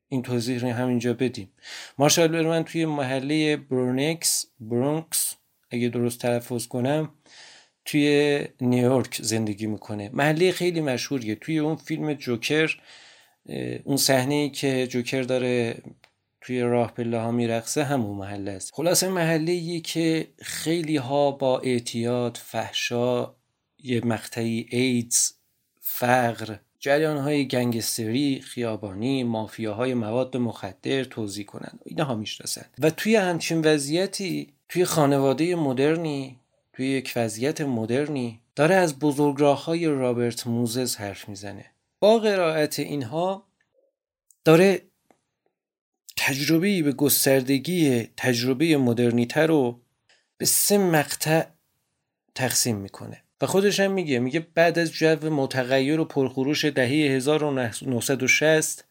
[0.08, 1.50] این توضیح رو همینجا بدیم.
[1.98, 5.36] مارشال برمن توی محله برونکس برونکس
[5.70, 7.12] اگه درست تلفظ کنم
[7.84, 10.10] توی نیویورک زندگی می‌کنه.
[10.12, 11.34] محله خیلی مشهوریه.
[11.34, 12.80] توی اون فیلم جوکر
[13.84, 15.82] اون صحنه ای که جوکر داره
[16.40, 18.70] توی راه پله ها میرقصه همون محله است.
[18.74, 23.34] خلاصه محله ای که خیلی ها با اعتیاد فحشا
[23.82, 25.32] یه مقطعی ایدز
[25.80, 33.60] فقر جریان های گنگستری خیابانی مافیاهای مواد مخدر توضیح کنند اینها می‌شناسند و توی همچین
[33.60, 36.39] وضعیتی توی خانواده مدرنی
[36.80, 41.64] توی یک وضعیت مدرنی داره از بزرگراه های رابرت موزز حرف می‌زنه.
[41.98, 43.46] با قرائت اینها
[44.44, 44.82] داره
[46.16, 49.80] تجربه به گستردگی تجربه مدرنیته رو
[50.38, 51.44] به سه مقطع
[52.34, 53.22] تقسیم می‌کنه.
[53.40, 58.84] و خودش هم میگه میگه بعد از جو متغیر و پرخروش دهه 1960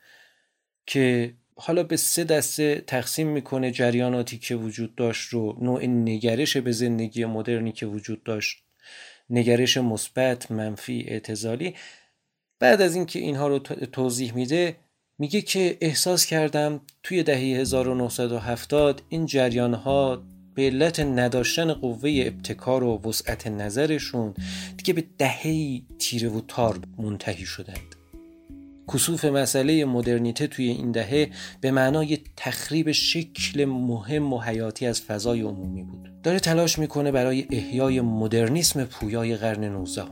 [0.86, 6.72] که حالا به سه دسته تقسیم می‌کنه جریاناتی که وجود داشت رو نوع نگرش به
[6.72, 8.58] زندگی مدرنی که وجود داشت
[9.30, 11.76] نگرش مثبت منفی اعتزالی.
[12.60, 14.76] بعد از اینکه اینها رو توضیح میده
[15.20, 20.24] میگه که احساس کردم توی دهه 1970 این جریان ها
[20.56, 24.34] به علت نداشتن قوه ابتکار و وسعت نظرشون
[24.78, 27.99] دیگه به دهه تیره و تار منتهی شدند.
[28.94, 31.30] کسوف مسئله مدرنیته توی این دهه
[31.62, 36.22] به معنای تخریب شکل مهم و حیاتی از فضای عمومی بود.
[36.24, 40.04] داره تلاش می‌کنه برای احیای مدرنیسم پویای قرن 19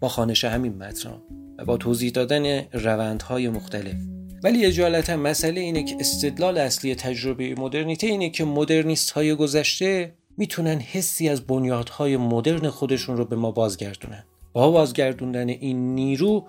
[0.00, 1.10] با خانش همین متن
[1.58, 3.96] و با توضیح دادن روندهای مختلف.
[4.42, 10.78] ولی اجالتا مسئله اینه که استدلال اصلی تجربه مدرنیته اینه که مدرنیست های گذشته می‌تونن
[10.78, 14.24] حسی از بنیادهای مدرن خودشون رو به ما بازگردونن.
[14.52, 16.46] با بازگردوندن این نیرو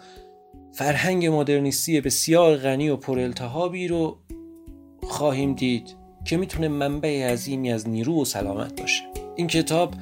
[0.77, 4.17] فرهنگ مدرنیستی بسیار غنی و پرالتهابی رو
[5.03, 9.03] خواهیم دید که می‌تونه منبع عظیمی از نیرو و سلامت باشه.
[9.35, 9.93] این کتاب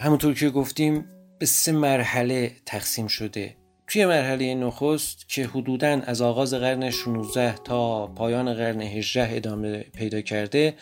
[0.00, 1.04] همونطور که گفتیم
[1.38, 3.56] به سه مرحله تقسیم شده.
[3.86, 10.20] توی مرحله نخست که حدوداً از آغاز قرن 16 تا پایان قرن 18 ادامه پیدا
[10.20, 10.74] کرده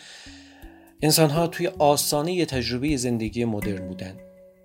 [1.01, 4.15] انسان ها توی آسانه تجربه زندگی مدرن بودن.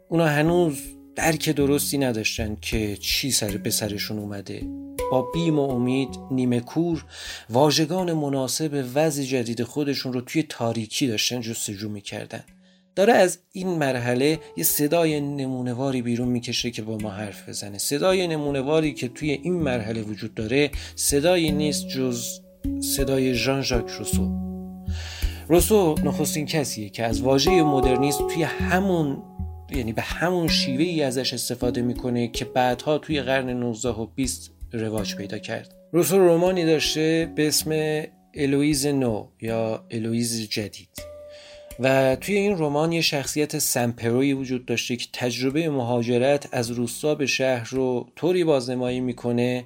[0.08, 4.62] اونا هنوز درک درستی نداشتن که چی سر به سرشون اومده.
[5.10, 7.04] با بیم و امید نیمه کور
[7.50, 12.44] واژگان مناسب وضع جدید خودشون رو توی تاریکی داشتن جستجو می‌کردن.
[12.96, 17.78] داره از این مرحله یه صدای نمونواری بیرون می‌کشه که با ما حرف بزنه.
[17.78, 22.40] صدای نمونواری که توی این مرحله وجود داره صدایی نیست جز
[22.80, 24.30] صدای ژان ژاک روسو.
[25.48, 29.22] روسو نخستین کسیه که از واژه مدرنیسم توی همون
[29.70, 34.50] یعنی به همون شیوه ای ازش استفاده می‌کنه که بعدها توی قرن 19 و 20
[34.72, 35.74] رواج پیدا کرد.
[35.92, 38.02] روسو رومانی داشته به اسم
[38.34, 40.88] الویز نو یا الویز جدید.
[41.80, 47.26] و توی این رمان یه شخصیت سمپروی وجود داشته که تجربه مهاجرت از روستا به
[47.26, 49.64] شهر رو طوری بازنمایی می‌کنه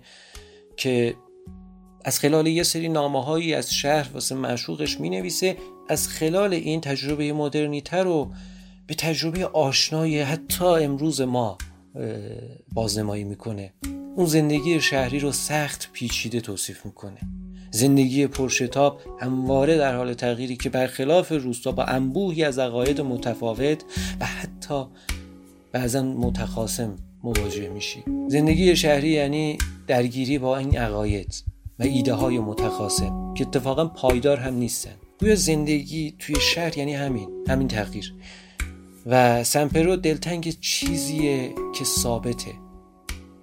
[0.76, 1.14] که
[2.04, 5.56] از خلال یه سری نامه از شهر واسه معشوقش می‌نویسه
[5.88, 8.30] از خلال این تجربه مدرنیتر رو
[8.90, 11.58] به تجربه آشنای حتی امروز ما
[12.72, 13.72] بازنمایی می‌کنه.
[14.16, 17.18] اون زندگی شهری رو سخت پیچیده توصیف می‌کنه.
[17.70, 23.84] زندگی پرشتاب همواره در حال تغییری که برخلاف روستا با انبوهی از عقاید متفاوت
[24.20, 24.84] و حتی
[25.72, 28.04] بعضا متخاسم مواجه میشی.
[28.28, 31.44] زندگی شهری یعنی درگیری با این عقاید
[31.78, 34.94] و ایده های متخاسم که اتفاقا پایدار هم نیستن.
[35.20, 38.14] گویا زندگی توی شهر یعنی همین همین تغییر.
[39.06, 42.54] و سمپرو دلتنگ چیزیه که ثابته.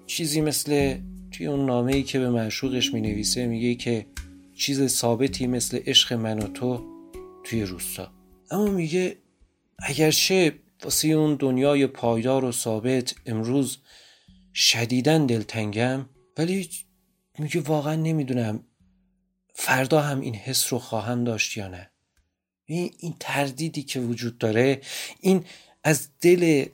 [0.05, 0.97] چیزی مثل
[1.31, 4.05] توی اون نامه ای که به معشوقش می نویسه میگه که
[4.57, 6.85] چیز ثابتی مثل عشق من و تو
[7.43, 8.11] توی روستا.
[8.51, 9.17] اما میگه
[9.79, 13.77] اگرچه واسه اون دنیای پایدار و ثابت امروز
[14.53, 16.05] شدیدن دلتنگم
[16.37, 16.69] ولی
[17.39, 18.63] میگه واقعا نمی‌دونم
[19.53, 21.91] فردا هم این حس رو خواهم داشت یا نه.
[22.69, 24.81] این, تردیدی که وجود داره
[25.21, 25.45] این
[25.83, 26.65] از دل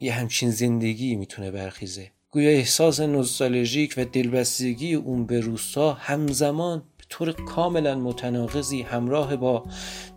[0.00, 2.10] یه همچین زندگی می‌تونه برخیزه.
[2.30, 9.64] گویا احساس نوستالژیک و دلبستگی اون به روستا همزمان به طور کاملا متناقضی همراه با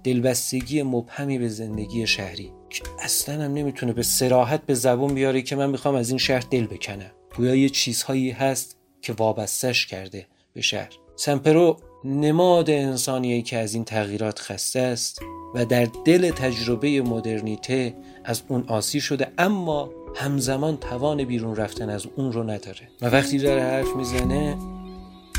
[0.03, 5.55] دلبستگی مبهمی به زندگی شهری که اصلا هم نمی‌تونه به سراحت به زبون بیاره که
[5.55, 7.11] من می‌خوام از این شهر دل بکنم.
[7.37, 10.91] گویا یه چیزهایی هست که وابستش کرده به شهر.
[11.15, 15.21] سمپرو نماد انسانیه که از این تغییرات خسته است
[15.55, 22.05] و در دل تجربه مدرنیته از اون آسی شده اما همزمان توان بیرون رفتن از
[22.15, 22.89] اون رو نداره.
[23.01, 24.57] و وقتی داره حرف می‌زنه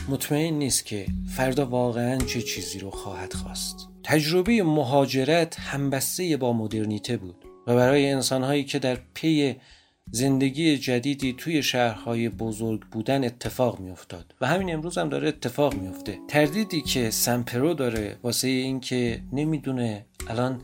[0.09, 3.88] مطمئن نیست که فردا واقعا چه چیزی رو خواهد خواست.
[4.05, 9.57] تجربه مهاجرت همبسته با مدرنیته بود و برای انسانهایی که در پی
[10.11, 16.19] زندگی جدیدی توی شهرهای بزرگ بودن اتفاق میافتاد و همین امروز هم داره اتفاق میافته.
[16.29, 20.61] تردیدی که سمپرو داره واسه اینکه نمی‌دونه الان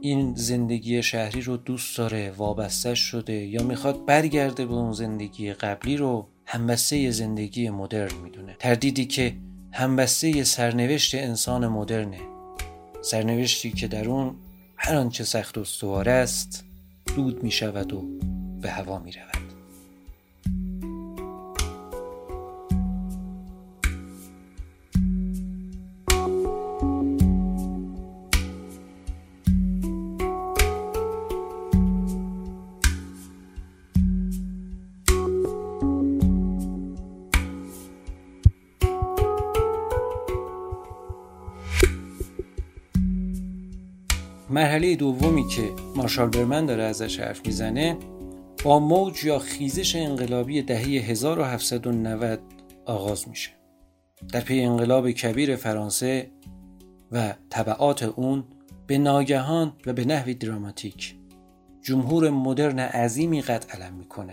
[0.00, 5.96] این زندگی شهری رو دوست داره وابسته شده یا می‌خواد برگرده به اون زندگی قبلی
[5.96, 8.56] رو همبسته زندگی مدرن می‌دونه.
[8.58, 9.34] تردیدی که
[9.72, 12.20] همبسته سرنوشت انسان مدرنه.
[13.02, 14.36] سرنوشتی که در اون
[14.76, 16.64] هر آنچه سخت و است
[17.16, 18.18] دود می‌شود و
[18.64, 19.34] به هوا می رود.
[44.50, 45.62] مرحله دومی که
[45.96, 47.96] مارشال برمن داره ازش حرف می‌زنه
[48.64, 52.40] با موج یا خیزش انقلابی دهه 1790
[52.84, 53.50] آغاز میشه.
[54.32, 56.30] در پی انقلاب کبیر فرانسه
[57.12, 58.44] و طبعات اون
[58.86, 61.14] به ناگهان و به نحوی دراماتیک
[61.82, 64.32] جمهور مدرن عظیمی قد علم می‌کنه.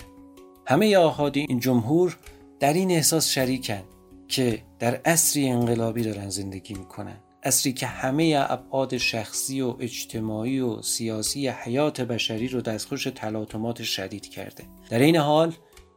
[0.68, 2.18] همه آهادی این جمهور
[2.60, 3.84] در این احساس شریکن
[4.28, 7.18] که در عصری انقلابی دارن زندگی می‌کنن.
[7.44, 14.30] اصری که همه ابعاد شخصی و اجتماعی و سیاسی حیات بشری رو دستخوش تلاطمات شدید
[14.30, 14.64] کرده.
[14.90, 15.54] در این حال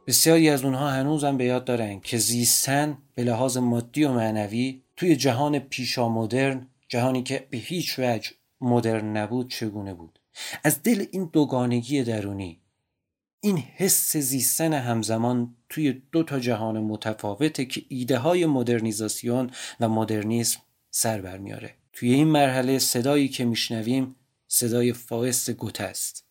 [0.07, 5.16] بسیاری از اونها هنوزم به یاد دارن که زیستن به لحاظ مادی و معنوی توی
[5.16, 8.30] جهان پیشا مدرن جهانی که به هیچ وجه
[8.61, 10.18] مدرن نبود چگونه بود؟
[10.64, 12.61] از دل این دوگانگی درونی
[13.40, 20.61] این حس زیستن همزمان توی دو تا جهان متفاوته که ایده های مدرنیزاسیون و مدرنیسم
[20.97, 24.16] سر برمیاره توی این مرحله صدایی که میشنویم
[24.49, 26.24] صدای فاست گوت است.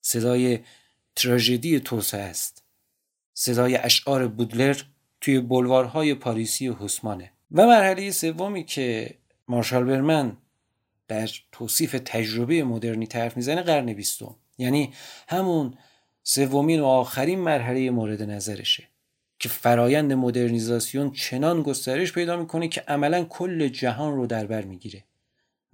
[0.00, 0.58] صدای
[1.16, 2.62] تراژدی توسعه است.
[3.34, 4.76] صدای اشعار بودلر
[5.20, 9.14] توی بلوارهای پاریسی حسمانه و مرحله سومی که
[9.48, 10.36] مارشال برمن
[11.08, 14.36] در توصیف تجربه مدرنی طرف می‌زنه قرن بیستم.
[14.58, 14.92] یعنی
[15.28, 15.74] همون
[16.22, 18.91] سومین و آخرین مرحله مورد نظرشه.
[19.42, 25.04] که فرایند مدرنیزاسیون چنان گسترش پیدا می‌کنه که عملا کل جهان رو در بر می‌گیره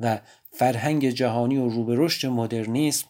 [0.01, 3.07] و فرهنگ جهانی و روبه رشد مدرنیسم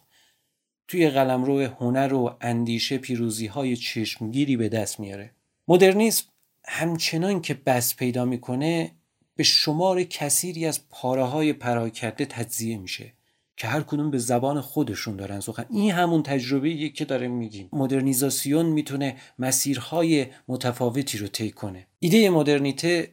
[0.87, 5.31] توی قلمرو هنر و اندیشه پیروزی های چشمگیری به دست میاره.
[5.67, 6.25] مدرنیسم
[6.65, 8.91] همچنان که بس پیدا می‌کنه
[9.35, 13.13] به شمار کثیری از پاره های پراکنده تجزیه میشه.
[13.59, 15.65] که هر کدوم به زبان خودشون دارن سخن.
[15.69, 17.69] این همون تجربه که داره میگیم.
[17.73, 21.87] مدرنیزاسیون می‌تونه مسیرهای متفاوتی رو طی کنه.
[21.99, 23.11] ایده مدرنیته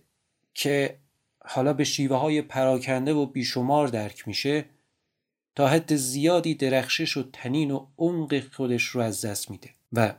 [0.55, 0.99] که
[1.45, 4.65] حالا به شیوه های پراکنده و بیشمار درک میشه
[5.55, 10.15] تا حد زیادی درخشش و تنین و عمق خودش رو از دست میده و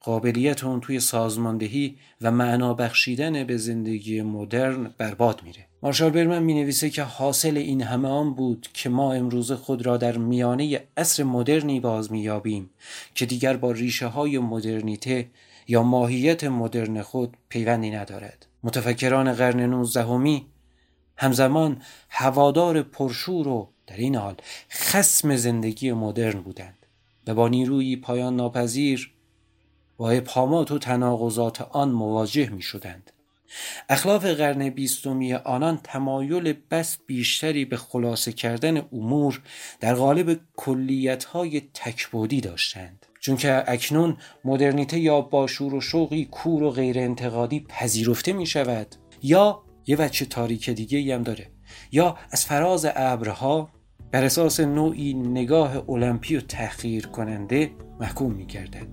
[0.00, 5.71] قابلیت اون توی سازماندهی و معنا بخشیدن به زندگی مدرن برباد میره.
[5.84, 9.96] مارشال برمن می نویسه که حاصل این همه آن بود که ما امروز خود را
[9.96, 12.70] در میانه عصر مدرنی باز میابیم
[13.14, 15.28] که دیگر با ریشه های مدرنیته
[15.68, 20.46] یا ماهیت مدرن خود پیوندی ندارد متفکران قرن نوزدهمی
[21.16, 24.34] همزمان هوادار پرشور و در این حال
[24.70, 26.86] خسم زندگی مدرن بودند
[27.26, 29.12] و با نیروی پایان ناپذیر
[29.96, 33.11] با ابهامات و تناقضات آن مواجه می شدند.
[33.88, 39.42] اخلاف قرن بیستمی آنان تمایل بس بیشتری به خلاصه کردن امور
[39.80, 43.06] در قالب کلیتهای تکبودی داشتند.
[43.20, 48.46] چون که اکنون مدرنیته یا با شور و شوقی کور و غیر انتقادی پذیرفته می
[48.46, 48.86] شود.
[49.22, 51.46] یا یه وچه تاریک دیگه هم داره.
[51.92, 53.68] یا از فراز ابرها
[54.12, 58.86] بر اساس نوعی نگاه المپی و تحقیر کننده محکوم می گردد.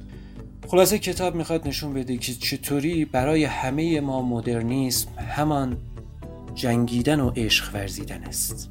[0.72, 5.78] خلاصه کتاب می‌خواد نشون بده که چطوری برای همه ما مدرنیسم همان
[6.56, 8.70] جنگیدن و عشق ورزیدن است.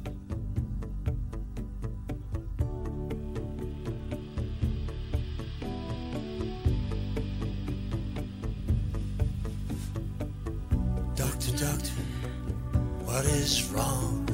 [11.15, 12.01] Doctor, doctor,
[13.07, 14.28] what is wrong?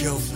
[0.00, 0.29] show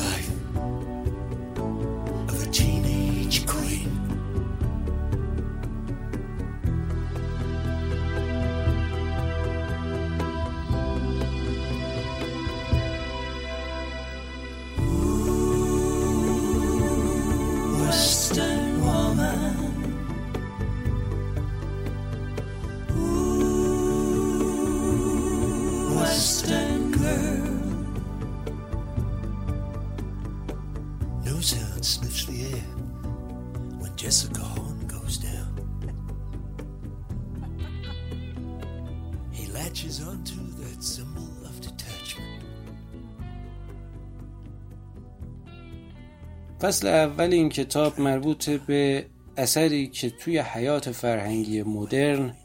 [46.65, 49.07] فصل اول این کتاب مربوط به
[49.37, 52.37] اثری که توی حیات فرهنگی مدرن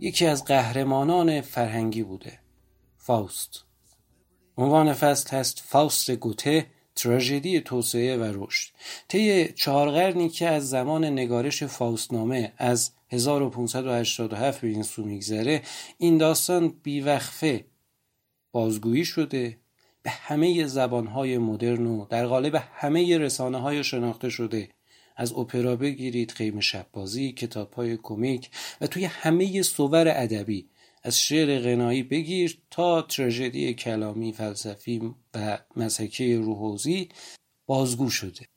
[0.00, 2.38] یکی از قهرمانان فرهنگی بوده
[2.96, 3.64] فاوست.
[4.56, 8.74] عنوان فصل هست فاوست گوته تراژدی توسعه و رشد.
[9.08, 15.62] طی چهار قرنی که از زمان نگارش فاوستنامه از 1587 به این سو میگذره
[15.98, 17.64] این داستان بیوقفه
[18.52, 19.58] بازگویی شده
[20.04, 24.68] به همه زبانهای مدرن و در قالب همه رسانه های شناخته شده.
[25.16, 28.50] از اپرا بگیرید خیم شببازی کتاب های کمیک
[28.80, 30.68] و توی همه صور ادبی.
[31.02, 37.08] از شعر غنایی بگیر تا تراژدی کلامی فلسفی و مسحکه روحوزی
[37.66, 38.48] بازگو شده.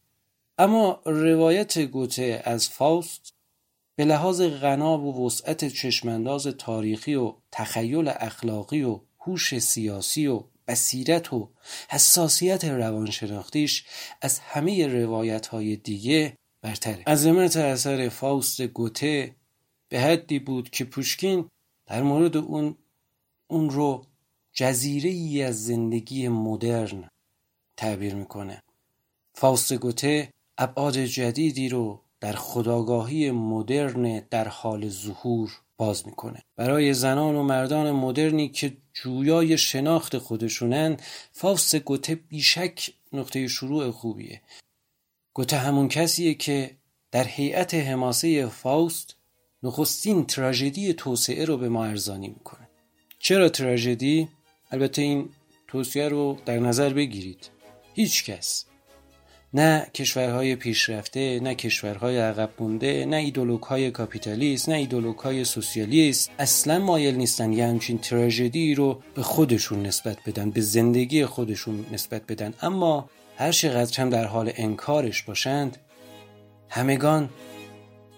[0.57, 3.33] اما روایت گوته از فاوست
[3.95, 11.33] به لحاظ غنا و وسعت چشمانداز تاریخی و تخیل اخلاقی و هوش سیاسی و بصیرت
[11.33, 11.49] و
[11.89, 13.85] حساسیت روانشناختیش
[14.21, 17.03] از همه روایت های دیگه برتره.
[17.07, 19.35] عظمت اثر فاوست گوته
[19.89, 21.49] به حدی بود که پوشکین
[21.85, 22.75] در مورد اون
[23.47, 24.05] اون رو
[24.53, 27.09] جزیره ای از زندگی مدرن
[27.77, 28.63] تعبیر می‌کنه.
[29.33, 36.43] فاوست گوته ابعاد جدیدی رو در خداگاهی مدرن در حال ظهور باز می‌کنه.
[36.55, 40.97] برای زنان و مردان مدرنی که جویای شناخت خودشونن
[41.31, 44.41] فاوست گوته بیشک نقطه شروع خوبیه.
[45.33, 46.77] گوته همون کسیه که
[47.11, 49.15] در هیئت حماسه فاوست
[49.63, 52.69] نخستین تراژدی توسعه رو به ما ارزانی می‌کنه.
[53.19, 54.29] چرا تراژدی؟
[54.71, 55.29] البته این
[55.67, 57.49] توصیه رو در نظر بگیرید.
[57.93, 58.65] هیچ کس.
[59.53, 66.31] نه کشورهای پیشرفته نه کشورهای عقب مونده نه ایدولوگ های کاپیتالیست نه ایدولوگ های سوسیالیست.
[66.39, 72.21] اصلا مایل نیستن یه همچین تراژدی رو به خودشون نسبت بدن به زندگی خودشون نسبت
[72.27, 72.53] بدن.
[72.61, 75.77] اما هر چقدر هم در حال انکارش باشند
[76.69, 77.29] همگان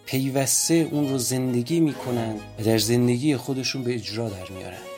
[0.06, 4.89] پیوسته اون رو زندگی می‌کنن و در زندگی خودشون به اجرا در میارن.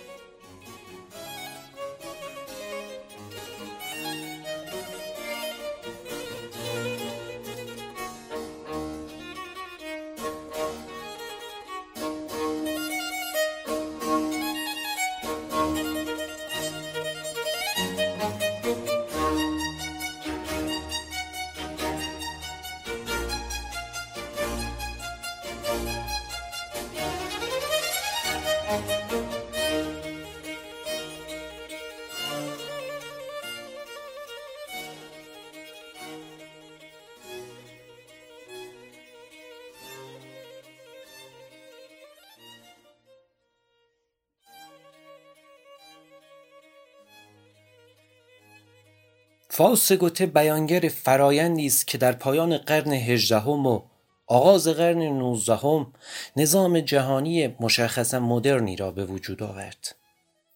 [49.62, 53.82] فاوست گوته بیانگر فرایندی است که در پایان قرن هجدهم و
[54.28, 55.93] آغاز قرن نوزدهم
[56.38, 59.95] نظام جهانی مشخصا مدرنی را به وجود آورد.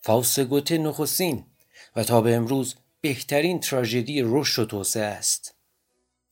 [0.02, 1.44] فاوست گوته نخستین
[1.96, 5.56] و تا به امروز بهترین تراژدی رشد و توسعه است.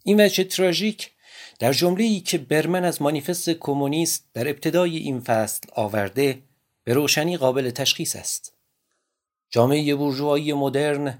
[0.03, 1.11] این وجه تراژیک
[1.59, 6.39] در جمله ای که برمن از مانیفست کمونیست در ابتدای این فصل آورده
[6.83, 8.53] به روشنی قابل تشخیص است.
[9.49, 11.19] جامعه بورژوایی مدرن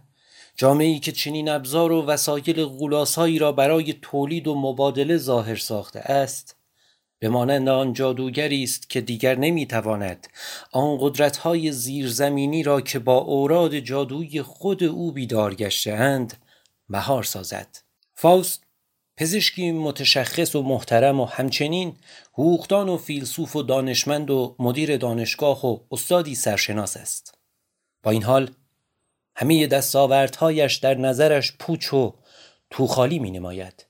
[0.55, 6.55] جامعه که چنین ابزار و وسایل غولاسایی را برای تولید و مبادله ظاهر ساخته است
[7.19, 10.27] به مانند آن جادوگری است که دیگر نمی‌تواند
[10.71, 16.37] آن قدرت‌های زیرزمینی را که با اوراد جادویی خود او بیدار گشتهاند
[16.89, 17.77] مهار سازد.
[18.13, 18.63] فاوست
[19.17, 21.95] پزشکی متشخص و محترم و همچنین
[22.33, 27.37] حقوقدان و فیلسوف و دانشمند و مدیر دانشگاه و استادی سرشناس است.
[28.03, 28.49] با این حال
[29.35, 32.13] همه دستاوردهایش در نظرش پوچ و
[32.69, 33.85] توخالی می نماید.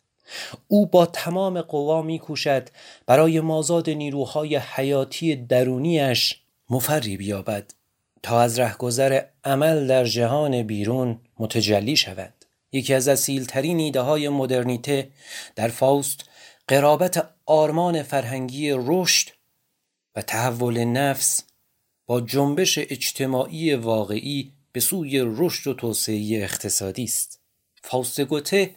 [0.67, 2.69] او با تمام قوا می کوشد
[3.05, 7.73] برای مازاد نیروهای حیاتی درونیش مفری بیابد
[8.23, 12.33] تا از رهگذر عمل در جهان بیرون متجلی شود
[12.71, 15.09] یکی از اصیلترین ایده های مدرنیته
[15.55, 16.25] در فاوست
[16.67, 19.29] قرابت آرمان فرهنگی رشد
[20.15, 21.43] و تحول نفس
[22.05, 27.39] با جنبش اجتماعی واقعی به سوی رشد و توسعه اقتصادی است.
[27.83, 28.75] فاوست گوته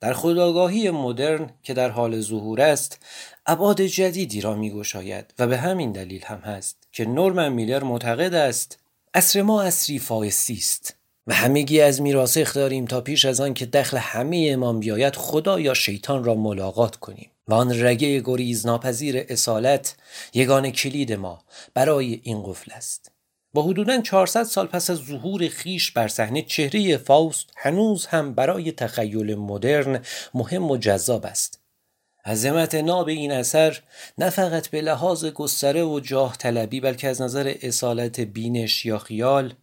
[0.00, 2.98] در خداگاهی مدرن که در حال ظهور است
[3.46, 8.78] ابعاد جدیدی را میگشاید و به همین دلیل هم هست که نورمن میلر معتقد است
[9.14, 13.66] اصر ما اصری فایستی است و همگی از میراث داریم تا پیش از آن که
[13.66, 19.24] دخل همه امام بیاید خدا یا شیطان را ملاقات کنیم و آن رگه گریز ناپذیر
[19.28, 19.96] اصالت
[20.34, 21.44] یگان کلید ما
[21.74, 23.15] برای این قفل است.
[23.56, 28.72] با حدوداً 400 سال پس از ظهور خیش بر صحنه چهره فاوست هنوز هم برای
[28.72, 30.02] تخیل مدرن
[30.34, 31.60] مهم و جذاب است.
[32.24, 33.82] عظمت ناب این اثر
[34.18, 39.54] نه فقط به لحاظ گستره و جاه طلبی بلکه از نظر اصالت بینش یا خیال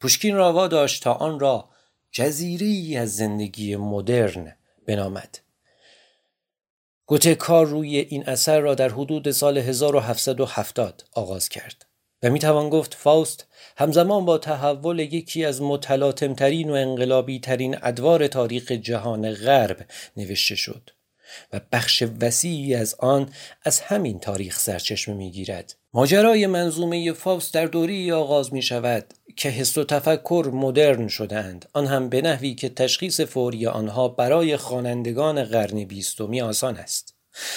[0.00, 1.68] پوشکین را داشت تا آن را
[2.10, 5.38] جزیری از زندگی مدرن بنامد.
[7.06, 11.91] گوته کار روی این اثر را در حدود سال 1770 آغاز کرد.
[12.22, 13.46] و می توان گفت فاوست
[13.76, 20.90] همزمان با تحول یکی از متلاطمترین و انقلابی ترین ادوار تاریخ جهان غرب نوشته شد
[21.52, 23.28] و بخش وسیعی از آن
[23.62, 25.74] از همین تاریخ سرچشمه می گیرد.
[25.94, 31.86] ماجرای منظومه فاوست در دوری آغاز می شود که حس و تفکر مدرن شدند آن
[31.86, 37.14] هم به نحوی که تشخیص فوری آنها برای خوانندگان قرن بیستمی آسان است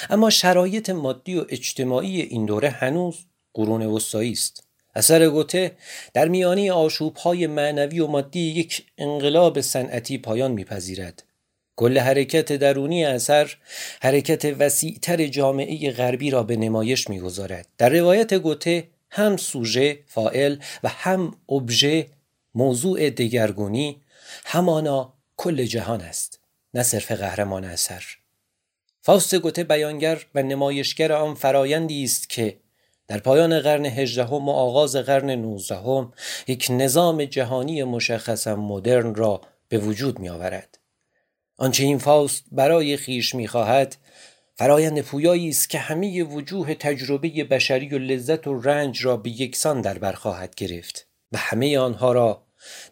[0.10, 3.26] اما شرایط مادی و اجتماعی این دوره هنوز
[3.56, 4.64] قرون وسطایی است.
[4.96, 5.72] اثر گوته
[6.14, 6.68] در میانی
[7.24, 11.24] های معنوی و مادی یک انقلاب صنعتی پایان میپذیرد.
[11.76, 13.56] کل حرکت درونی اثر
[14.02, 17.68] حرکت وسیعتر جامعه غربی را به نمایش می‌گذارد.
[17.78, 22.08] در روایت گوته هم سوژه فائل و هم ابژه
[22.56, 24.02] موضوع دگرگونی
[24.46, 26.40] همانا کل جهان است
[26.74, 28.04] نه صرف قهرمان اثر.
[29.02, 32.58] فاست گوته بیانگر و نمایشگر آن فرایندی است که
[33.08, 36.14] در پایان قرن هجدهم و آغاز قرن نوزدهم
[36.48, 40.80] یک نظام جهانی مشخصا مدرن را به وجود می آورد.
[41.58, 43.98] آنچه این فاست برای خیش می خواهد
[44.56, 49.82] فرایند پویایی است که همه وجوه تجربه بشری و لذت و رنج را به یکسان
[49.82, 52.44] در بر خواهد گرفت و همه آنها را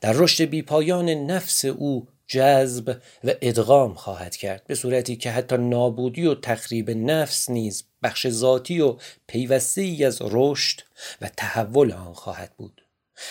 [0.01, 6.26] در رشد بیپایان نفس او جذب و ادغام خواهد کرد به صورتی که حتی نابودی
[6.26, 8.97] و تخریب نفس نیز بخش ذاتی و
[9.28, 10.82] پیوسته ای از رشد
[11.21, 12.82] و تحول آن خواهد بود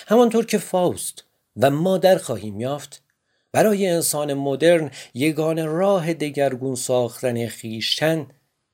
[0.06, 1.24] همانطور که فاوست
[1.56, 3.02] و ما در خواهیم یافت
[3.52, 8.26] برای انسان مدرن یگان راه دگرگون ساختن خیشتن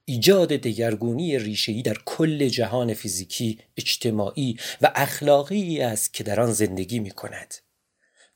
[0.04, 6.98] ایجاد دگرگونی ریشه‌ای در کل جهان فیزیکی، اجتماعی و اخلاقی است که در آن زندگی
[6.98, 7.54] می کند.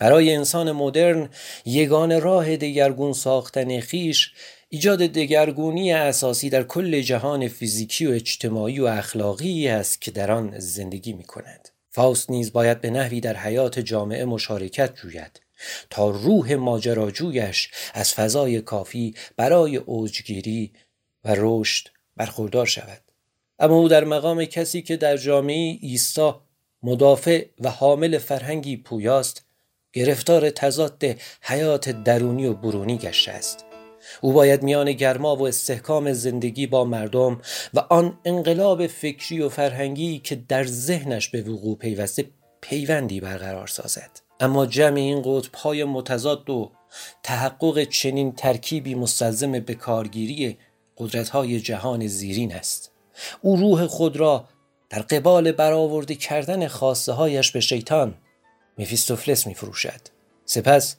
[0.02, 1.28] برای انسان مدرن
[1.64, 4.32] یگان راه دگرگون ساختن خیش
[4.68, 10.58] ایجاد دگرگونی اساسی در کل جهان فیزیکی و اجتماعی و اخلاقی است که در آن
[10.58, 11.68] زندگی می کند.
[11.90, 15.40] فاوست نیز باید به نحوی در حیات جامعه مشارکت جوید
[15.90, 20.72] تا روح ماجراجویش از فضای کافی برای اوجگیری
[21.24, 23.02] و رشد برخوردار شود
[23.58, 26.42] اما او در مقام کسی که در جامعه ایستا
[26.82, 29.51] مدافع و حامل فرهنگی پویاست
[29.92, 31.04] گرفتار تضاد
[31.42, 33.64] حیات درونی و برونی گشته است.
[34.20, 37.40] او باید میان گرما و استحکام زندگی با مردم
[37.74, 42.30] و آن انقلاب فکری و فرهنگی که در ذهنش به وقوع پیوسته
[42.60, 44.10] پیوندی برقرار سازد.
[44.40, 46.72] اما جمع این قطبهای متضاد و
[47.22, 50.58] تحقق چنین ترکیبی مستلزم به کارگیری
[50.96, 52.90] قدرتهای جهان زیرین است.
[53.40, 54.48] او روح خود را
[54.90, 58.14] در قبال برآورده کردن خواسته هایش به شیطان
[58.82, 60.00] مفیستوفلس می فروشد.
[60.44, 60.96] سپس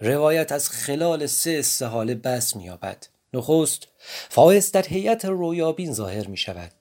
[0.00, 3.06] روایت از خلال سه استحاله بس مییابد.
[3.34, 3.88] نخست
[4.28, 6.72] فایست در هیئت رویابین ظاهر می شود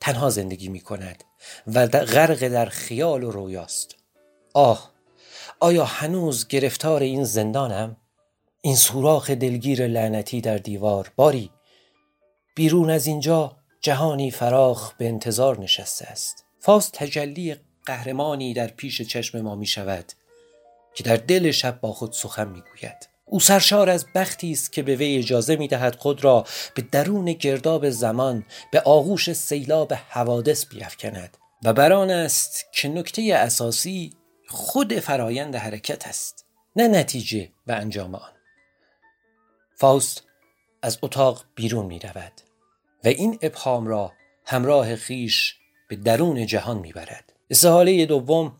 [0.00, 1.24] تنها زندگی می کند
[1.66, 3.94] و غرق در خیال و رویاست.
[4.54, 4.90] آه
[5.60, 7.96] آیا هنوز گرفتار این زندانم؟
[8.62, 11.12] این سوراخ دلگیر لعنتی در دیوار.
[11.16, 11.50] باری
[12.54, 16.44] بیرون از اینجا جهانی فراخ به انتظار نشسته است.
[16.60, 17.56] فاست تجلی
[17.90, 20.12] قهرمانی در پیش چشم ما می شود
[20.94, 23.08] که در دل شب با خود سخن می گوید.
[23.24, 27.32] او سرشار از بختی است که به وی اجازه می دهد خود را به درون
[27.32, 34.12] گرداب زمان به آغوش سیلاب حوادث بیافکند و بران است که نکته اساسی
[34.48, 38.32] خود فرایند حرکت است نه نتیجه و انجام آن.
[39.76, 40.22] فاوست
[40.82, 42.32] از اتاق بیرون می رود
[43.04, 44.12] و این ابهام را
[44.46, 45.56] همراه خیش
[45.88, 47.29] به درون جهان می برد.
[47.50, 48.56] استحاله دوم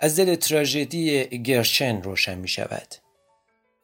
[0.00, 2.94] از دل تراژدی گرشن روشن می شود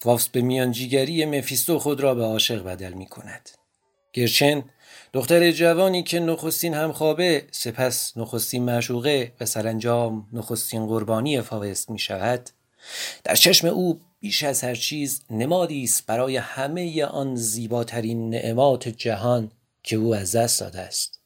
[0.01, 3.51] فاوست به میانجیگری مفیستو خود را به عاشق بدل می کند
[4.13, 4.65] گرچن
[5.13, 12.51] دختر جوانی که نخستین همخوابه سپس نخستین معشوقه و سرانجام نخستین قربانی فاوست می شود
[13.25, 19.51] در چشم او بیش از هر چیز نمادی است برای همه آن زیباترین نعمات جهان
[19.83, 21.18] که او از دست داده است.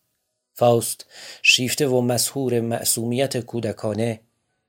[0.54, 1.06] فاوست
[1.42, 4.20] شیفته و مسهور معصومیت کودکانه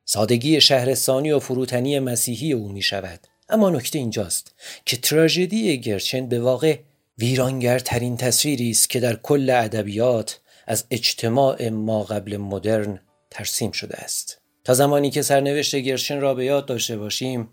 [0.05, 4.55] سادگی شهرستانی و فروتنی مسیحی او می شود اما نکته اینجاست
[4.86, 6.79] که تراژدی گرچن به واقع
[7.17, 12.99] ویرانگرترین تصویری است که در کل ادبیات از اجتماع ما قبل مدرن
[13.31, 14.41] ترسیم شده است.
[14.63, 17.49] تا زمانی که سرنوشت گرشن را به یاد داشته باشیم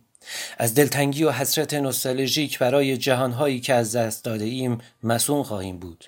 [0.58, 6.04] از دلتنگی و حسرت نوستالژیک برای جهانهایی که از دست داده ایم مسون خواهیم بود.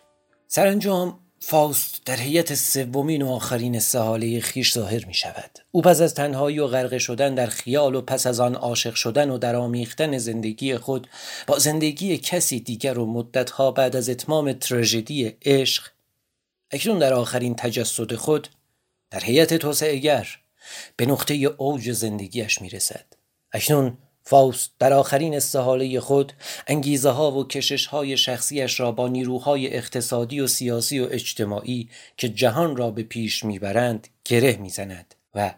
[0.49, 6.15] سرانجام فاوست در هیئت سومین و آخرین سهاله خیش ظاهر می شود او پس از
[6.15, 10.19] تنهایی و غرق شدن در خیال و پس از آن عاشق شدن و در آمیختن
[10.19, 11.09] زندگی خود
[11.47, 15.89] با زندگی کسی دیگر و مدتها بعد از اتمام تراژدی عشق
[16.71, 18.49] اکنون در آخرین تجسد خود
[19.11, 20.29] در هیئت توسعهگر
[20.97, 23.05] به نقطه اوج زندگیش می رسد
[23.53, 26.33] اکنون فاوست در آخرین استحاله خود
[26.67, 32.29] انگیزه ها و کشش های شخصیش را با نیروهای اقتصادی و سیاسی و اجتماعی که
[32.29, 35.55] جهان را به پیش می‌برند گره می‌زند و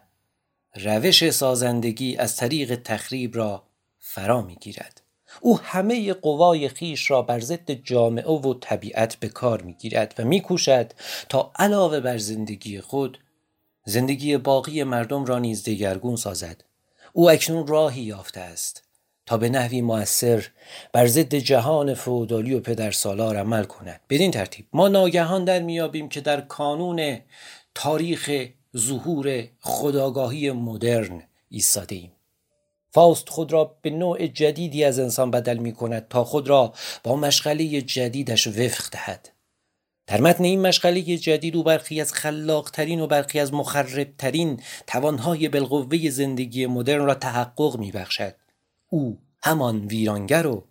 [0.74, 3.62] روش سازندگی از طریق تخریب را
[3.98, 5.00] فرا می‌گیرد.
[5.40, 10.92] او همه قوای خیش را بر ضد جامعه و طبیعت به کار می‌گیرد و میکوشد
[11.28, 13.18] تا علاوه بر زندگی خود
[13.84, 16.64] زندگی باقی مردم را نیز دگرگون سازد.
[17.16, 18.82] او اکنون راهی یافته است
[19.26, 20.46] تا به نحوی موثر
[20.92, 24.00] بر ضد جهان فودالی و پدرسالار عمل کند.
[24.10, 27.20] بدین ترتیب ما ناگهان در میابیم که در کانون
[27.74, 32.12] تاریخ ظهور خداگاهی مدرن ایستاده ایم
[32.90, 36.72] فاست خود را به نوع جدیدی از انسان بدل می کند تا خود را
[37.04, 39.33] با مشغله جدیدش وفق دهد.
[40.06, 46.10] در متن این مشغله جدید او برخی از خلاقترین و برخی از مخربترین توانهای بالقوه
[46.10, 48.34] زندگی مدرن را تحقق می بخشد.
[48.88, 50.64] او همان ویرانگر و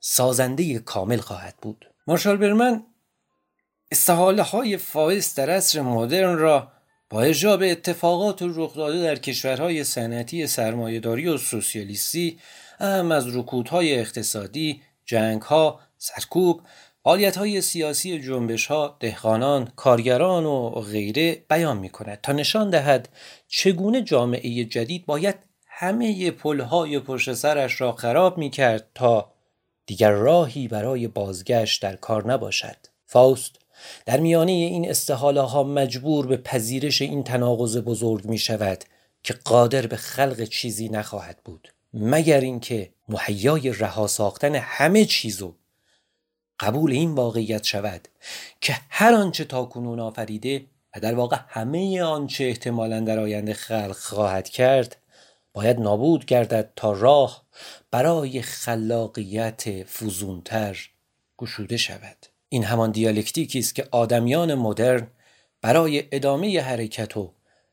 [0.00, 2.82] سازنده کامل خواهد بود مارشال برمن
[3.90, 6.72] استحاله های فائز در عصر مدرن را
[7.10, 12.38] با اجرا به اتفاقات رخ داده در کشورهای صنعتی سرمایهداری و سوسیالیستی
[12.78, 16.60] هم از رکودهای اقتصادی، جنگها، سرکوب،
[17.08, 23.08] های سیاسی جنبش ها، دهقانان، کارگران و غیره بیان می کند تا نشان دهد
[23.48, 25.34] چگونه جامعه جدید باید
[25.66, 29.32] همه پلهای پشت سرش را خراب می کرد تا
[29.86, 32.76] دیگر راهی برای بازگشت در کار نباشد.
[33.06, 33.56] فاوست
[34.06, 38.84] در میانه این استحاله ها مجبور به پذیرش این تناقض بزرگ می شود
[39.22, 45.54] که قادر به خلق چیزی نخواهد بود مگر اینکه مهیای رها ساختن همه چیزو
[46.60, 48.08] قبول این واقعیت شود
[48.60, 50.64] که هر آنچه تا کنون آفریده
[50.96, 54.96] و در واقع همه آنچه احتمالا در آینده خلق خواهد کرد
[55.52, 57.44] باید نابود گردد تا راه
[57.90, 60.88] برای خلاقیت فوزونتر
[61.38, 62.26] گشوده شود.
[62.48, 65.06] این همان دیالکتیکی است که آدمیان مدرن
[65.62, 67.32] برای ادامه حرکت و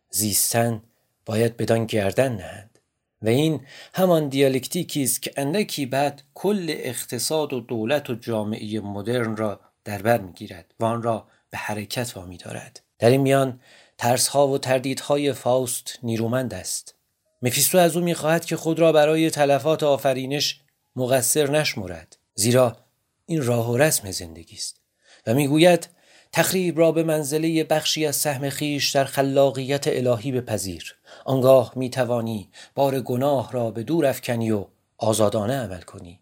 [0.09, 0.83] زیستن
[1.25, 2.74] باید بدان گردن نهند.
[3.21, 3.61] و این
[3.93, 10.01] همان دیالکتیکی است که اندکی بعد کل اقتصاد و دولت و جامعه مدرن را در
[10.01, 13.59] بر می‌گیرد و آن را به حرکت وامی دارد در این میان
[13.97, 16.95] ترس ها و تردیدهای فاوست نیرومند است.
[17.41, 20.61] مفیستو از او می‌خواهد که خود را برای تلفات آفرینش
[20.95, 22.77] مقصر نشمرد زیرا
[23.25, 24.81] این راه و رسم زندگی است
[25.27, 25.89] و می‌گوید
[26.35, 30.95] تخریب را به منزله بخشی از سهم خیش در خلاقیت الهی بپذیر.
[31.25, 34.65] آنگاه می‌توانی بار گناه را به دور افکنی و
[34.97, 36.19] آزادانه عمل کنی.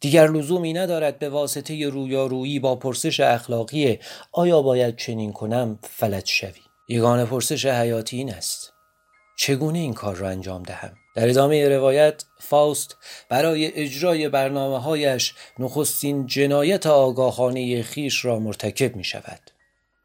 [0.00, 3.98] دیگر لزومی ندارد به واسطه رویارویی با پرسش اخلاقی
[4.32, 6.60] آیا باید چنین کنم فلج شوی.
[6.88, 8.72] یگان پرسش حیاتی این است.
[9.36, 12.96] چگونه این کار را انجام دهم؟ در ادامه روایت فاست
[13.28, 19.40] برای اجرای برنامه هایش نخستین جنایت آگاهانه خیش را مرتکب می شود.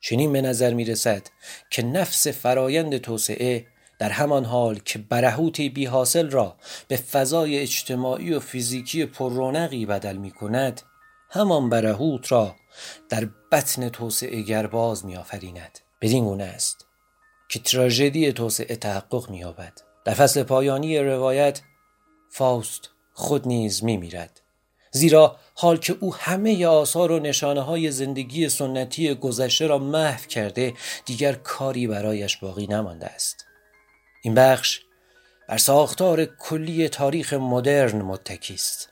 [0.01, 1.27] چنین به نظر می رسد
[1.69, 3.65] که نفس فرایند توسعه
[3.99, 6.55] در همان حال که برهوتی بی حاصل را
[6.87, 10.81] به فضای اجتماعی و فیزیکی پررونقی بدل می کند
[11.29, 12.55] همان برهوت را
[13.09, 16.85] در بطن توسعه گرباز می آفریند بدین گونه است
[17.49, 21.61] که تراژدی توسعه تحقق می یابد در فصل پایانی روایت
[22.29, 24.41] فاوست خود نیز می میرد.
[24.91, 30.73] زیرا حال که او همه آثار و نشانه های زندگی سنتی گذشته را محو کرده
[31.05, 33.45] دیگر کاری برایش باقی نمانده است.
[34.23, 34.79] این بخش
[35.49, 38.89] بر ساختار کلی تاریخ مدرن متکی است.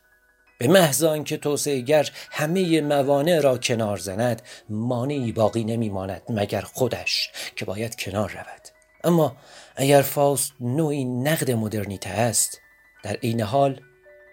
[0.57, 7.65] به محض آنکه توسعهگر همه موانع را کنار زند مانعی باقی نمیماند مگر خودش که
[7.65, 8.75] باید کنار رود.
[9.05, 9.35] اما
[9.75, 12.61] اگر فاست نوعی نقد مدرنیته است
[13.03, 13.81] در عین حال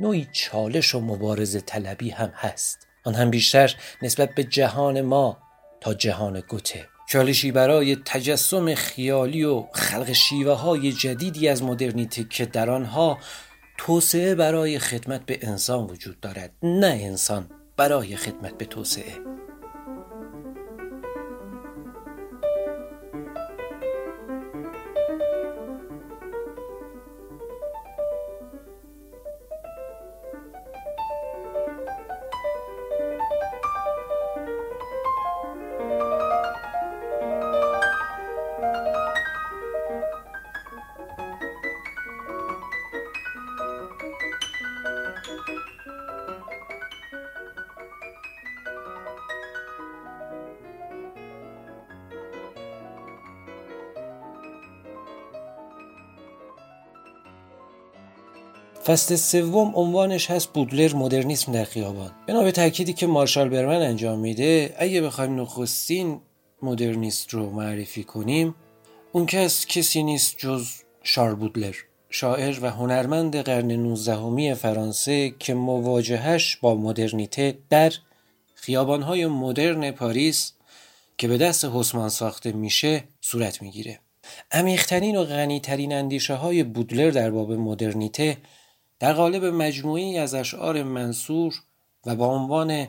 [0.01, 2.87] نوعی چالش و مبارزه طلبی هم هست.
[3.05, 5.39] آن هم بیشتر نسبت به جهان ما
[5.81, 6.89] تا جهان گوته.
[7.09, 13.19] چالشی برای تجسم خیالی و خلق شیوه های جدیدی از مدرنیته که در آنها
[13.79, 19.13] توسعه برای خدمت به انسان وجود دارد نه انسان برای خدمت به توسعه.
[58.93, 62.13] فصل سوم عنوانش هست بودلر مدرنیسم در خیابان.
[62.27, 66.21] بنا به تأکیدی که مارشال برمن انجام میده اگه بخوایم نخستین
[66.63, 68.55] مدرنیست رو معرفی کنیم
[69.13, 70.69] اون کس کسی نیست جز
[71.03, 71.75] شار بودلر
[72.11, 77.93] شاعر و هنرمند قرن 19 فرانسه که مواجهش با مدرنیته در
[78.55, 80.53] خیابانهای مدرن پاریس
[81.19, 84.01] که به دست حسمان ساخته میشه صورت می‌گیره.
[84.51, 88.37] عمیقترین و غنیترین اندیشه های بودلر در باب مدرنیته
[89.03, 91.55] در قالب مجموعی از اشعار منصور
[92.07, 92.89] و با عنوان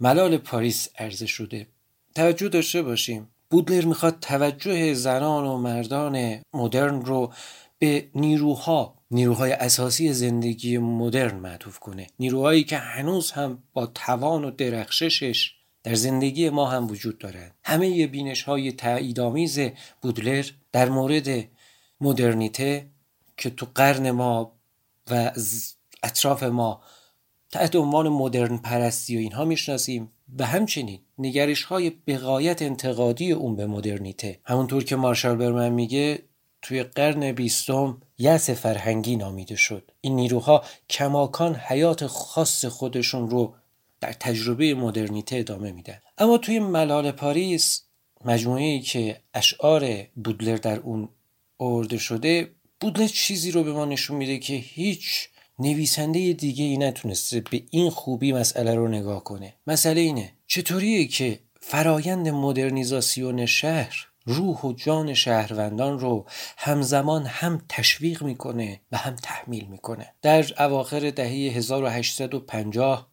[0.00, 1.66] ملال پاریس عرضه شده.
[2.14, 3.28] توجه داشته باشیم.
[3.50, 7.32] بودلر می‌خواد توجه زنان و مردان مدرن رو
[7.78, 12.06] به نیروها نیروهای اساسی زندگی مدرن معطوف کنه.
[12.18, 17.54] نیروهایی که هنوز هم با توان و درخششش در زندگی ما هم وجود دارند.
[17.64, 19.60] همه بینش های تعییدآمیز
[20.02, 21.44] بودلر در مورد
[22.00, 22.86] مدرنیته
[23.36, 24.59] که تو قرن ما
[25.10, 25.32] و
[26.02, 26.80] اطراف ما
[27.50, 33.66] تحت عنوان مدرن پرستی و اینها می‌شناسیم و همچنین نگرش های بقایت انتقادی اون به
[33.66, 34.40] مدرنیته.
[34.44, 36.22] همونطور که مارشال برمن میگه
[36.62, 39.90] توی قرن بیستم یس فرهنگی نامیده شد.
[40.00, 43.54] این نیروها کماکان حیات خاص خودشون رو
[44.00, 45.98] در تجربه مدرنیته ادامه میدن.
[46.18, 47.82] اما توی ملال پاریس
[48.24, 51.08] مجموعه که اشعار بودلر در اون
[51.58, 52.50] آورده شده
[52.80, 55.28] بودلر چیزی رو به ما نشون میده که هیچ
[55.58, 59.54] نویسنده دیگه ای نتونسته به این خوبی مسئله رو نگاه کنه.
[59.66, 66.26] مسئله اینه چطوریه که فرایند مدرنیزاسیون شهر روح و جان شهروندان رو
[66.58, 70.14] همزمان هم تشویق می‌کنه و هم تحمیل می‌کنه.
[70.22, 73.10] در اواخر دهه 1850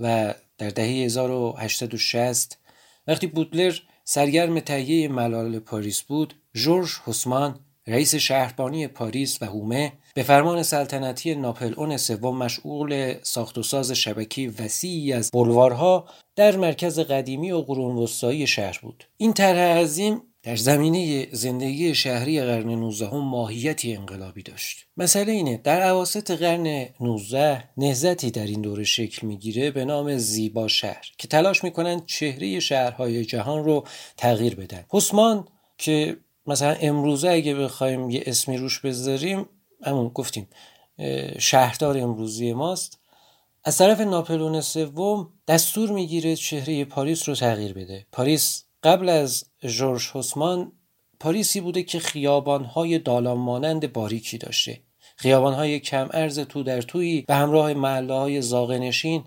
[0.00, 2.58] و در دهه 1860
[3.06, 7.60] وقتی بودلر سرگرم تهیه ملال پاریس بود جورج هوسمان
[7.90, 14.46] رئیس شهربانی پاریس و هومه به فرمان سلطنتی ناپل سوم مشغول ساخت و ساز شبکی
[14.46, 20.56] وسیعی از بلوارها در مرکز قدیمی و قرون وسطایی شهر بود این طرح عظیم در
[20.56, 24.86] زمینه زندگی شهری قرن 19 ماهیتی انقلابی داشت.
[24.96, 30.68] مسئله اینه در عواسط قرن 19 نهزتی در این دوره شکل می‌گیره به نام زیبا
[30.68, 33.86] شهر که تلاش می‌کنن چهره شهرهای جهان رو
[34.16, 34.84] تغییر بدن.
[34.90, 36.16] حسمان که
[36.50, 39.46] مثلا امروزه اگه بخوایم یه اسمی روش بذاریم
[39.82, 40.48] همون گفتیم
[41.38, 43.00] شهردار امروزی ماست.
[43.64, 48.06] از طرف ناپلون سوم دستور می‌گیره چهره پاریس رو تغییر بده.
[48.12, 50.72] پاریس قبل از جورج هوسمان
[51.20, 54.80] پاریسی بوده که خیابانهای دالان مانند باریکی داشته.
[55.16, 59.24] خیابانهای کم ارز تو در تویی به همراه محله های زاغنشین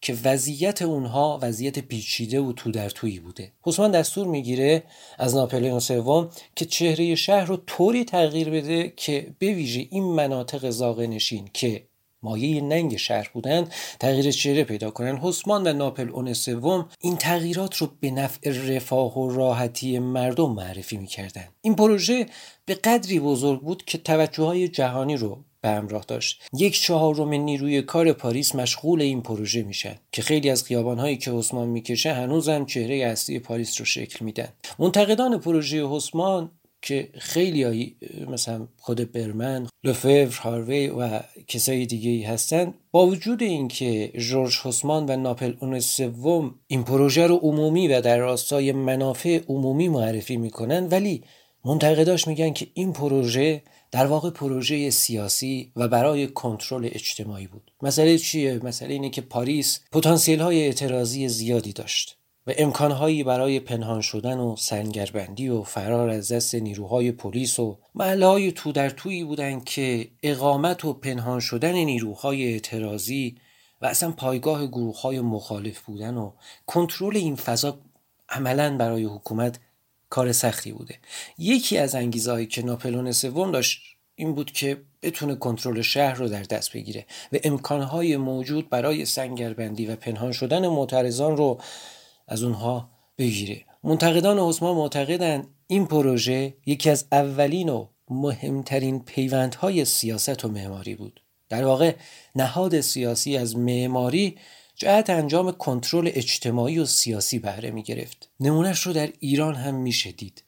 [0.00, 3.52] که وضعیت اونها وضعیت پیچیده و تو در تویی بوده.
[3.62, 4.82] حسمان دستور می‌گیره
[5.18, 10.70] از ناپلئون سوم که چهره شهر رو طوری تغییر بده که به ویژه این مناطق
[10.70, 11.88] زاغنشین که
[12.22, 17.76] مایه ننگ شهر بودند تغییر چهره پیدا کنند حسمان و ناپل اون سوم این تغییرات
[17.76, 22.26] رو به نفع رفاه و راحتی مردم معرفی می‌کردند این پروژه
[22.64, 26.42] به قدری بزرگ بود که توجه های جهانی رو به همراه داشت.
[26.52, 31.68] یک چهارم نیروی کار پاریس مشغول این پروژه میشن که خیلی از خیابانهایی که حسمان
[31.68, 34.48] می‌کشه هنوزم چهره اصلی پاریس رو شکل میدن.
[34.78, 36.50] منتقدان پروژه حسمان
[36.82, 37.96] که خیلی
[38.30, 45.06] مثلا خود برمن لفور هاروی و کسای دیگه ای هستن با وجود اینکه جورج حسمان
[45.08, 50.86] و ناپل اون سوم این پروژه رو عمومی و در راستای منافع عمومی معرفی می‌کنن
[50.86, 51.22] ولی
[51.64, 57.72] منتقداش میگن که این پروژه در واقع پروژه سیاسی و برای کنترل اجتماعی بود.
[57.82, 62.18] مسئله چیه؟ مسئله اینه که پاریس پتانسیل های اعتراضی زیادی داشت
[62.48, 68.26] و امکانهایی برای پنهان شدن و سنگربندی و فرار از دست نیروهای پلیس و محله
[68.26, 73.36] های تو در تویی بودند که اقامت و پنهان شدن نیروهای اعتراضی
[73.82, 76.32] و اصلا پایگاه گروه های مخالف بودن و
[76.66, 77.78] کنترل این فضا
[78.28, 79.58] عملا برای حکومت
[80.10, 80.98] کار سختی بوده.
[81.38, 83.82] یکی از انگیزهایی که ناپلون سوم داشت
[84.14, 89.86] این بود که بتونه کنترل شهر رو در دست بگیره و امکانهای موجود برای سنگربندی
[89.86, 91.60] و پنهان شدن معترضان رو
[92.28, 93.64] از اونها بگیره.
[93.84, 101.22] منتقدان عثمان معتقدند این پروژه یکی از اولین و مهمترین پیوندهای سیاست و معماری بود.
[101.48, 101.94] در واقع
[102.34, 104.36] نهاد سیاسی از معماری
[104.78, 108.30] جهت انجام کنترل اجتماعی و سیاسی بهره می گرفت.
[108.40, 110.42] نمونش رو در ایران هم میشه دید.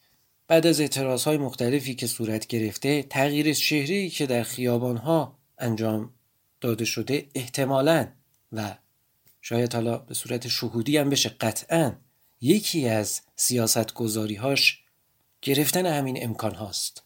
[0.48, 6.14] بعد از اعتراض های مختلفی که صورت گرفته تغییر شهری که در خیابان ها انجام
[6.60, 8.08] داده شده احتمالا
[8.52, 8.76] و
[9.40, 11.92] شاید حالا به صورت شهودی هم بشه قطعا
[12.40, 13.92] یکی از سیاست
[14.40, 14.78] هاش
[15.42, 17.02] گرفتن همین امکان هاست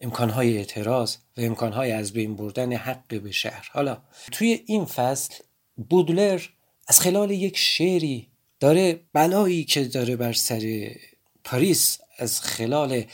[0.00, 4.02] امکان های اعتراض و امکان های از بین بردن حق به شهر حالا
[4.32, 5.34] توی این فصل
[5.76, 6.42] بودلر
[6.88, 8.28] از خلال یک شعری
[8.60, 10.90] داره بلایی که داره بر سر
[11.44, 13.04] پاریس از خلال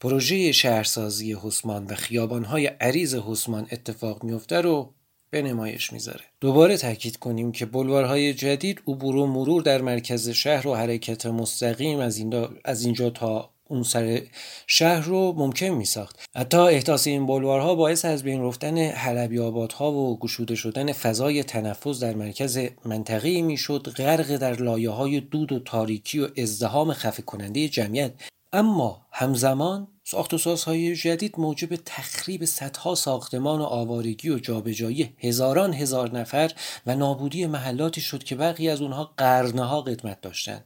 [0.00, 4.94] پروژه شهرسازی حسمان و خیابانهای عریض حسمان اتفاق میفته رو
[5.30, 6.24] به نمایش می‌ذاره.
[6.40, 11.98] دوباره تاکید کنیم که بلوارهای جدید عبور و مرور در مرکز شهر و حرکت مستقیم
[11.98, 12.22] از,
[12.64, 14.22] از اینجا تا اون سر
[14.66, 19.92] شهر رو ممکن می ساخت حتی احداث این بلوارها باعث از بین رفتن حلبی آبادها
[19.92, 25.52] و گشوده شدن فضای تنفس در مرکز منطقه می شد غرق در لایه های دود
[25.52, 28.12] و تاریکی و ازدهام خفه کننده جمعیت.
[28.52, 35.74] اما همزمان ساخت و سازهای جدید موجب تخریب صدها ساختمان و آوارگی و جابجایی هزاران
[35.74, 36.52] هزار نفر
[36.86, 40.64] و نابودی محلاتی شد که برخی از اونها قرنها قدمت داشتند.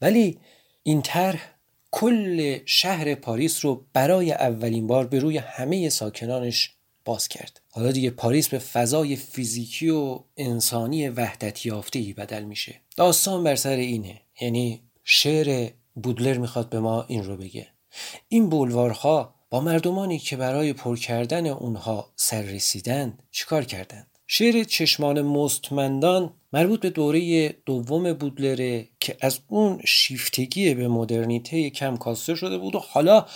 [0.00, 0.38] ولی
[0.82, 1.59] این طرح
[1.90, 6.70] کل شهر پاریس رو برای اولین بار به روی همه ساکنانش
[7.04, 7.60] باز کرد.
[7.70, 12.80] حالا دیگه پاریس به فضای فیزیکی و انسانی وحدت یافته بدل میشه.
[12.96, 14.20] داستان بر سر اینه.
[14.40, 17.66] یعنی شعر بودلر می‌خواد به ما این رو بگه.
[18.28, 25.22] این بولوارها با مردمانی که برای پر کردن اونها سر رسیدن چیکار کردند؟ شعر چشمان
[25.22, 32.58] مستمندان مربوط به دوره دوم بودلره که از اون شیفتگی به مدرنیته کم کاسته شده
[32.58, 33.26] بود و حالا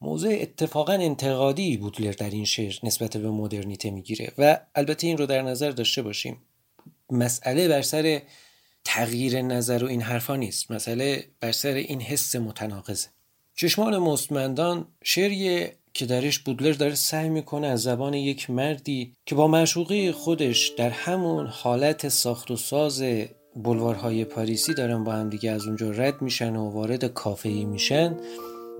[0.00, 5.26] موضع اتفاقا انتقادی بودلر در این شعر نسبت به مدرنیته می‌گیره و البته این رو
[5.26, 6.36] در نظر داشته باشیم.
[7.10, 8.22] مسئله بر سر
[8.84, 10.70] تغییر نظر و این حرفا نیست.
[10.70, 13.08] مسئله بر سر این حس متناقضه.
[13.54, 19.48] چشمان مستمندان شعریه که درش بودلر داره سعی می‌کنه از زبان یک مردی که با
[19.48, 23.04] معشوقه خودش در همون حالت ساخت و ساز
[23.56, 28.16] بلوارهای پاریسی دارن با هم دیگه از اونجا رد میشن و وارد کافه میشن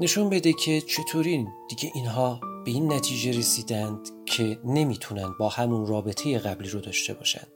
[0.00, 6.38] نشون بده که چطوری دیگه اینها به این نتیجه رسیدند که نمی‌تونن با همون رابطه
[6.38, 7.48] قبلی رو داشته باشند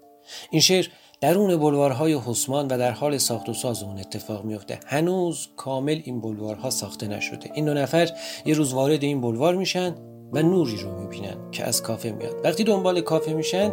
[0.51, 0.87] این شعر
[1.21, 6.21] درون بلوارهای حسمان و در حال ساخت و ساز اون اتفاق میفته هنوز کامل این
[6.21, 7.51] بلوارها ساخته نشده.
[7.55, 8.11] این دو نفر
[8.47, 9.95] یه روز وارد این بلوار میشن
[10.33, 12.41] و نوری رو می‌بینن که از کافه میاد.
[12.45, 13.73] وقتی دنبال کافه میشن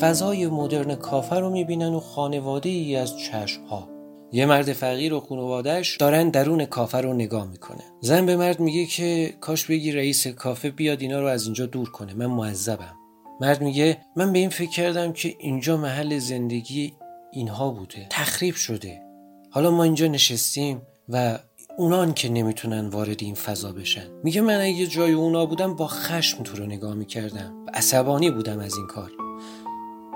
[0.00, 3.88] فضای مدرن کافه رو می‌بینن و خانواده ای از چشم ها
[4.32, 8.86] یه مرد فقیر و خانوادهش دارن درون کافه رو نگاه می‌کنه زن به مرد میگه
[8.86, 12.14] که کاش بگی رئیس کافه بیاد اینا رو از اینجا دور کنه.
[12.14, 13.03] من معذبم.
[13.40, 16.92] مرد میگه من به این فکر کردم که اینجا محل زندگی
[17.32, 19.02] اینها بوده تخریب شده.
[19.50, 21.38] حالا ما اینجا نشستیم و
[21.78, 24.06] اونان که نمی‌تونن وارد این فضا بشن.
[24.24, 27.64] میگه من اگه جای اونا بودم با خشم تو رو نگاه می‌کردم.
[27.66, 29.12] و عصبانی بودم از این کار.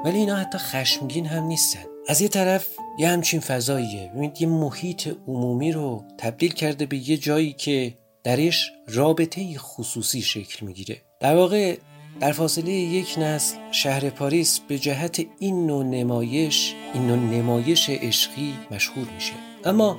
[0.05, 1.85] ولی اینا حتی خشمگین هم نیستن.
[2.09, 4.11] از یه طرف یه همچین فضاییه.
[4.15, 7.95] ببینید یه محیط عمومی رو تبدیل کرده به یه جایی که
[8.25, 11.03] درش رابطه خصوصی شکل می‌گیره.
[11.21, 11.77] در واقع
[12.21, 18.55] در فاصله یک نسل شهر پاریس به جهت این نوع نمایش این نوع نمایش عشقی
[18.71, 19.33] مشهور میشه.
[19.65, 19.99] اما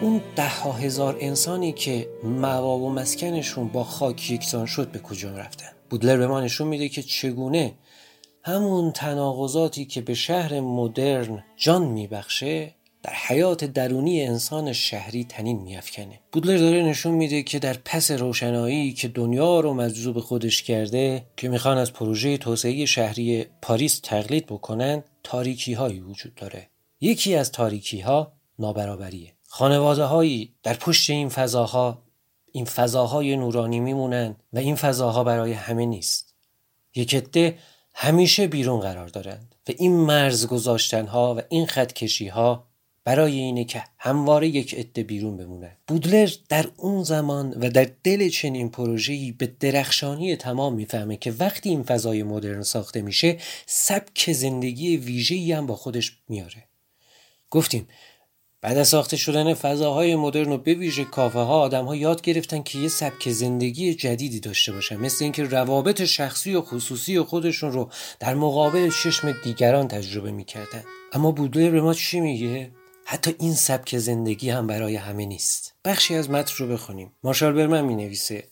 [0.00, 5.36] اون ده ها هزار انسانی که موا و مسکنشون با خاک یکسان شد به کجا
[5.36, 7.74] رفتن؟ بودلر به ما نشون میده که چگونه
[8.44, 16.20] همون تناقضاتی که به شهر مدرن جان میبخشه در حیات درونی انسان شهری تنین میافکنه.
[16.32, 21.48] بودلر داره نشون میده که در پس روشنایی که دنیا رو مجذوب خودش کرده که
[21.48, 26.68] می‌خوان از پروژه توسعه شهری پاریس تقلید بکنن تاریکی هایی وجود داره.
[27.00, 29.32] یکی از تاریکی ها نابرابریه.
[29.46, 32.02] خانواده هایی در پشت این فضاها
[32.52, 36.34] این فضاهای نورانی میمونن و این فضاها برای همه نیست.
[36.94, 37.58] یک عده
[37.94, 42.67] همیشه بیرون قرار دارند و این مرز گذاشتن ها و این خط کشی ها
[43.08, 45.76] برای اینه که همواره یک عده بیرون بمونه.
[45.86, 51.68] بودلر در اون زمان و در دل چنین پروژه‌ای به درخشانی تمام می‌فهمه که وقتی
[51.68, 53.36] این فضای مدرن ساخته میشه
[53.66, 56.64] سبک زندگی ویژه‌ای هم با خودش میاره.
[57.50, 57.88] گفتیم
[58.60, 62.62] بعد از ساخته شدن فضاهای مدرن و به ویژه کافه ها آدم ها یاد گرفتن
[62.62, 67.90] که یه سبک زندگی جدیدی داشته باشن مثل اینکه روابط شخصی و خصوصی خودشون رو
[68.20, 70.84] در مقابل چشم دیگران تجربه می‌کردن.
[71.12, 72.70] اما بودلر به ما چی میگه؟
[73.10, 75.74] حتی این سبک زندگی هم برای همه نیست.
[75.84, 77.12] بخشی از متن رو بخونیم.
[77.24, 78.48] مارشال برمن می نویسه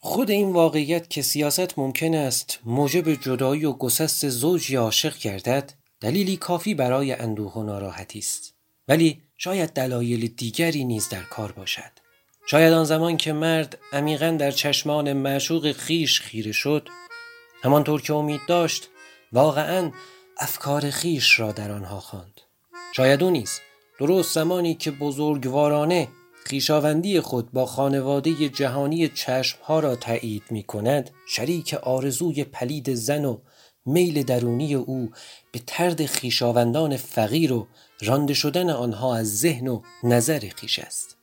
[0.00, 5.72] خود این واقعیت که سیاست ممکن است موجب جدایی و گسست زوج یا عاشق گردد
[6.00, 8.54] دلیلی کافی برای اندوه و ناراحتی است.
[8.88, 11.92] ولی شاید دلایل دیگری نیز در کار باشد.
[12.46, 16.88] شاید آن زمان که مرد عمیقا در چشمان معشوق خیش خیره شد
[17.62, 18.88] همانطور که امید داشت
[19.32, 19.92] واقعا
[20.40, 22.40] افکار خیش را در آنها خواند.
[22.96, 23.60] شاید او نیز
[23.98, 26.08] درست زمانی که بزرگوارانه
[26.44, 33.38] خیشاوندی خود با خانواده جهانی چشمها را تایید می کند شریک آرزوی پلید زن و
[33.86, 35.10] میل درونی او
[35.52, 37.66] به ترد خیشاوندان فقیر و
[38.02, 41.16] رانده شدن آنها از ذهن و نظر خیش است.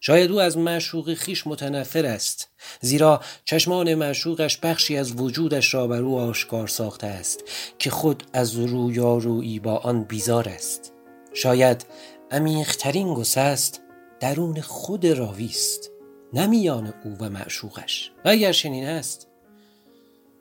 [0.00, 2.48] شاید او از معشوق خیش متنفر است
[2.80, 7.44] زیرا چشمان معشوقش بخشی از وجودش را بر او آشکار ساخته است
[7.78, 10.97] که خود از رویارویی با آن بیزار است.
[11.42, 11.86] شاید
[12.30, 13.80] عمیقترین گسست
[14.20, 15.90] درون خود راوی است
[16.32, 18.10] نه میان او و معشوقش.
[18.24, 19.28] و اگر چنین است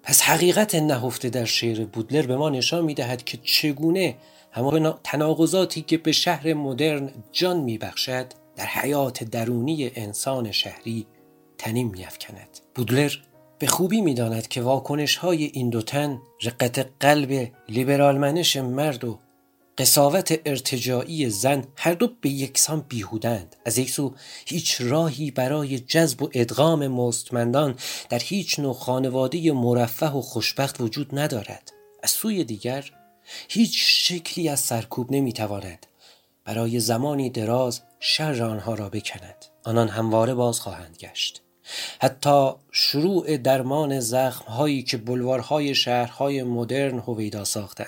[0.03, 4.17] پس حقیقت نهفته در شعر بودلر به ما نشان می‌دهد که چگونه
[4.51, 8.25] همه تناقضاتی که به شهر مدرن جان میبخشد
[8.55, 11.07] در حیات درونی انسان شهری
[11.57, 12.59] تنیم میافکند.
[12.75, 13.11] بودلر
[13.59, 19.19] به خوبی می‌داند که واکنش های این دو تن رقت قلب لیبرال منش مرد و
[19.77, 23.55] قصاوت ارتجاعی زن هر دو به یکسان بیهودند.
[23.65, 24.15] از یک سو
[24.45, 27.75] هیچ راهی برای جذب و ادغام مستمندان
[28.09, 31.71] در هیچ نوع خانواده مرفه و خوشبخت وجود ندارد.
[32.03, 32.91] از سوی دیگر
[33.49, 35.85] هیچ شکلی از سرکوب نمی‌تواند
[36.45, 39.45] برای زمانی دراز شر آنها را بکند.
[39.63, 41.41] آنان همواره باز خواهند گشت.
[42.01, 47.83] حتی شروع درمان زخمهایی که بلوارهای شهرهای مدرن هویدا ساخته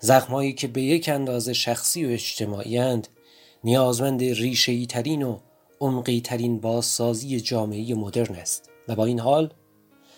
[0.00, 3.08] زخمهایی که به یک اندازه شخصی و اجتماعی اند
[3.64, 5.38] نیازمند ریشهی ترین و
[5.80, 8.70] عمقی ترین بازسازی جامعه مدرن است.
[8.88, 9.54] و با این حال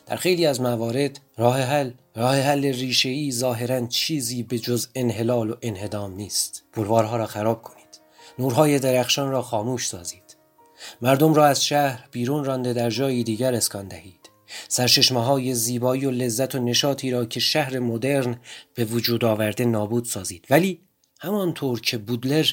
[0.07, 5.55] در خیلی از موارد راه حل راه حل ریشه‌ای ظاهرا چیزی به جز انحلال و
[5.63, 6.65] انهدام نیست.
[6.73, 8.01] بلوارها را خراب کنید.
[8.39, 10.37] نورهای درخشان را خاموش سازید.
[11.03, 14.22] مردم را از شهر بیرون رانده در جایی دیگر اسکان دهید.
[14.68, 18.36] سرششمه های زیبایی و لذت و نشاطی را که شهر مدرن
[18.74, 20.46] به وجود آورده نابود سازید.
[20.50, 20.80] ولی
[21.20, 22.46] همانطور که بودلر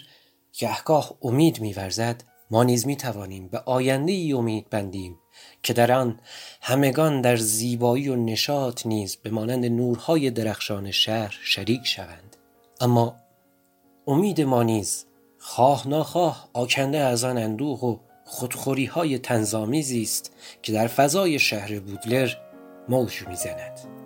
[0.53, 5.19] گهگاه امید میورزد ما نیز می توانیم به آینده ای امید بندیم
[5.63, 6.19] که در آن
[6.61, 12.37] همگان در زیبایی و نشاط نیز به مانند نورهای درخشان شهر شریک شوند.
[12.81, 13.15] اما
[14.07, 15.05] امید ما نیز
[15.39, 17.97] خواه ناخواه آکنده از آن اندوه و
[18.31, 22.29] خودخوری های تنظامیزی است که در فضای شهر بودلر
[22.89, 23.98] موج می‌زند.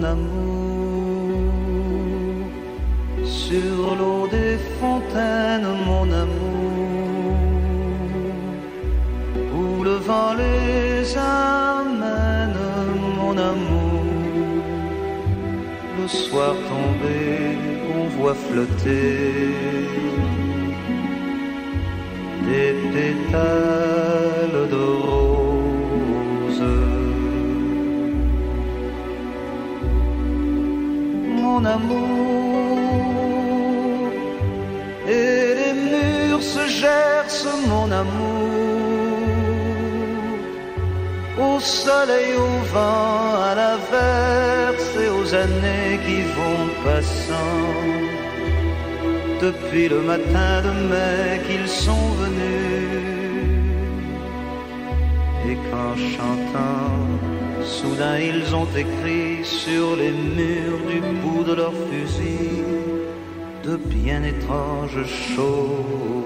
[0.00, 1.50] Mon
[3.24, 7.36] sur l'eau des fontaines, mon amour,
[9.54, 12.58] où le vent les amène,
[13.16, 14.04] mon amour.
[16.00, 17.58] Le soir tombé,
[17.94, 19.54] on voit flotter
[22.46, 23.89] des pétales
[35.08, 38.40] Et les murs se gercent, mon amour.
[41.38, 47.66] Au soleil, au vent, à la verse et aux années qui vont passant.
[49.40, 53.00] Depuis le matin de mai qu'ils sont venus.
[55.48, 62.75] Et qu'en chantant, Soudain ils ont écrit sur les murs du bout de leur fusil
[63.63, 65.05] de bien étranges
[65.35, 66.25] choses.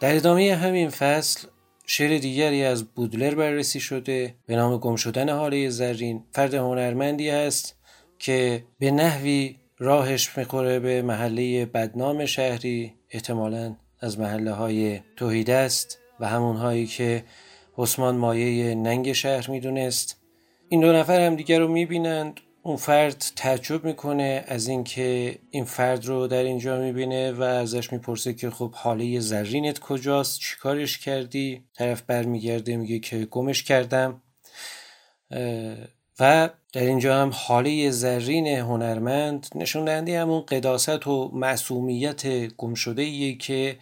[0.00, 1.48] در ادامه همین فصل
[1.89, 6.23] شعر دیگری از بودلر بررسی شده به نام گم شدن حاله زرین.
[6.31, 7.75] فرد هنرمندی است
[8.19, 12.93] که به نحوی راهش می‌خوره به محله بدنام شهری.
[13.09, 17.23] احتمالا از محله های توحید است و همون هایی که
[17.77, 20.21] عثمان مایه ننگ شهر می‌دونست.
[20.69, 22.39] این دو نفر هم دیگر رو می‌بینند.
[22.67, 28.33] اون فرد تعجب می‌کنه از اینکه این فرد رو در اینجا می‌بینه و ازش می‌پرسه
[28.33, 34.21] که خب حاله زرینت کجاست؟ چیکارش کردی؟ طرف برمیگرده میگه که گمش کردم.
[36.19, 43.33] و در اینجا هم حاله زرین هنرمند نشون دهنده همون قداست و معصومیت گم شده
[43.33, 43.77] که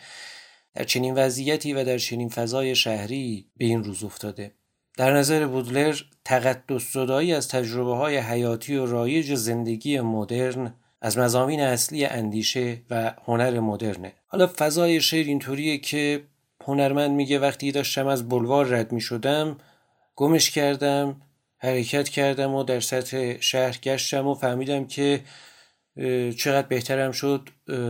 [0.74, 4.52] در چنین وضعیتی و در چنین فضای شهری به این روز افتاده.
[4.98, 5.96] در نظر بودلر
[6.26, 13.14] تقدس زدایی از تجربه های حیاتی و رایج زندگی مدرن از مزامین اصلی اندیشه و
[13.26, 14.14] هنر مدرنه.
[14.28, 16.24] حالا فضای شعر اینطوریه که
[16.66, 19.58] هنرمند میگه وقتی داشتم از بلوار رد می‌شدم
[20.16, 21.22] گمش کردم
[21.58, 25.22] حرکت کردم و در سطح شهر گشتم و فهمیدم که
[26.38, 27.50] چقدر بهترم شد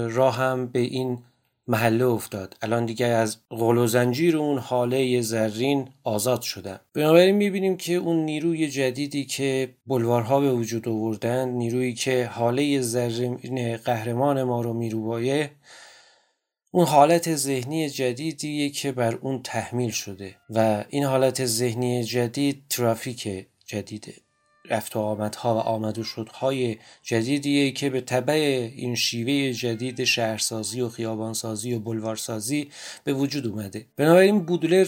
[0.10, 1.24] راهم به این
[1.68, 2.58] محله افتاد.
[2.62, 8.26] الان دیگه از غل و زنجیر اون حاله زرین آزاد شدم بنابراین می‌بینیم که اون
[8.26, 15.52] نیروی جدیدی که بلوارها به وجود آوردن نیرویی که حاله زرین قهرمان ما رو میروبایه
[16.72, 23.48] اون حالت ذهنی جدیدیه که بر اون تحمیل شده و این حالت ذهنی جدید ترافیک
[23.66, 24.14] جدیده.
[24.70, 28.34] رفت و آمدها و آمد و شدهای جدیدیه که به طبع
[28.76, 32.70] این شیوه جدید شهرسازی و خیابانسازی و بلوارسازی
[33.04, 33.86] به وجود اومده.
[33.98, 34.88] بنابراین بودلر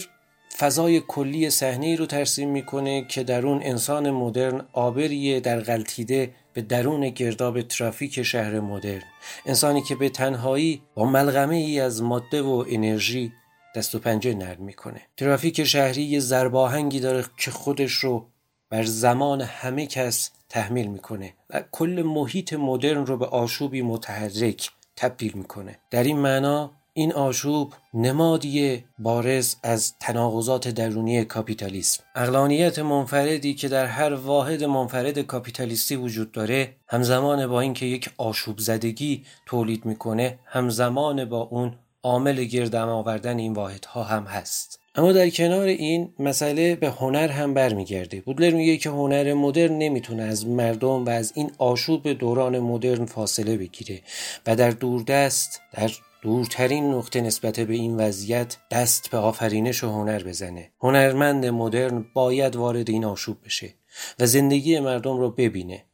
[0.58, 6.62] فضای کلی صحنه رو ترسیم می‌کنه که در اون انسان مدرن آبریه در غلطیده به
[6.62, 9.02] درون گرداب ترافیک شهر مدرن.
[9.46, 13.32] انسانی که به تنهایی با ملغمه ای از ماده و انرژی
[13.76, 15.00] دست و پنجه نرم می‌کنه.
[15.16, 18.26] ترافیک شهری یه زرباهنگی داره که خودش رو
[18.70, 25.32] بر زمان همه کس تحمیل می‌کنه و کل محیط مدرن رو به آشوبی متحرک تبدیل
[25.32, 25.78] می‌کنه.
[25.90, 32.02] در این معنا این آشوب نمادی بارز از تناقضات درونی کاپیتالیسم.
[32.14, 38.58] اقلانیت منفردی که در هر واحد منفرد کاپیتالیستی وجود داره همزمان با اینکه یک آشوب
[38.58, 44.80] زدگی تولید می‌کنه همزمان با اون عامل گردم آوردن این واحدها هم هست.
[44.98, 48.20] اما در کنار این مسئله به هنر هم برمیگرده.
[48.20, 53.56] بودلر میگه که هنر مدرن نمی‌تونه از مردم و از این آشوب دوران مدرن فاصله
[53.56, 54.00] بگیره
[54.46, 55.90] و در دوردست در
[56.22, 60.70] دورترین نقطه نسبت به این وضعیت دست به آفرینش و هنر بزنه.
[60.80, 63.74] هنرمند مدرن باید وارد این آشوب بشه
[64.18, 65.84] و زندگی مردم رو ببینه.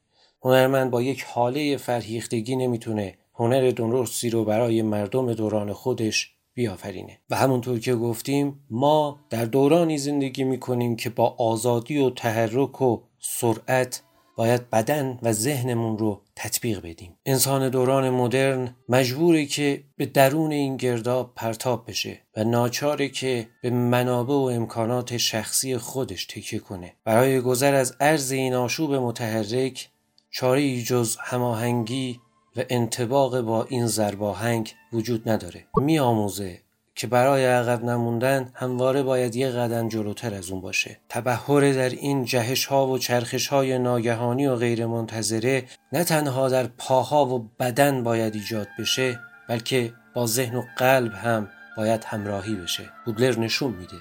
[0.43, 7.19] هنرمند با یک حاله فرهیختگی نمی‌تونه هنر درستی رو برای مردم دوران خودش بیافرینه.
[7.31, 13.01] و همونطور که گفتیم ما در دورانی زندگی می‌کنیم که با آزادی و تحرک و
[13.19, 14.03] سرعت
[14.37, 17.17] باید بدن و ذهنمون رو تطبیق بدیم.
[17.27, 23.71] انسان دوران مدرن مجبوره که به درون این گرداب پرتاب بشه و ناچاره که به
[23.71, 26.93] منابع و امکانات شخصی خودش تکیه کنه.
[27.05, 29.89] برای گذر از عرض این آشوب متحرک
[30.31, 32.21] چاره جز هماهنگی
[32.57, 35.65] و انتباق با این زرباهنگ وجود نداره.
[35.77, 36.61] میآموزه
[36.95, 40.99] که برای عقب نموندن همواره باید یه قدم جلوتر از اون باشه.
[41.09, 46.67] تبهر در این جهش ها و چرخش های ناگهانی و غیر منتظره نه تنها در
[46.67, 52.91] پاها و بدن باید ایجاد بشه بلکه با ذهن و قلب هم باید همراهی بشه.
[53.07, 53.97] بودلر نشون میده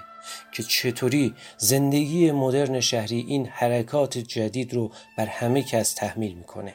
[0.52, 6.74] که چطوری زندگی مدرن شهری این حرکات جدید رو بر همه کس تحمیل می‌کنه.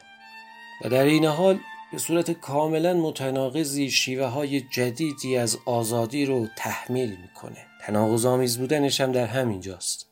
[0.84, 1.58] و در این حال
[1.92, 7.66] به صورت کاملا متناقضی شیوه های جدیدی از آزادی رو تحمیل می‌کنه.
[7.86, 10.06] تناقض آمیز بودنش هم در همین جاست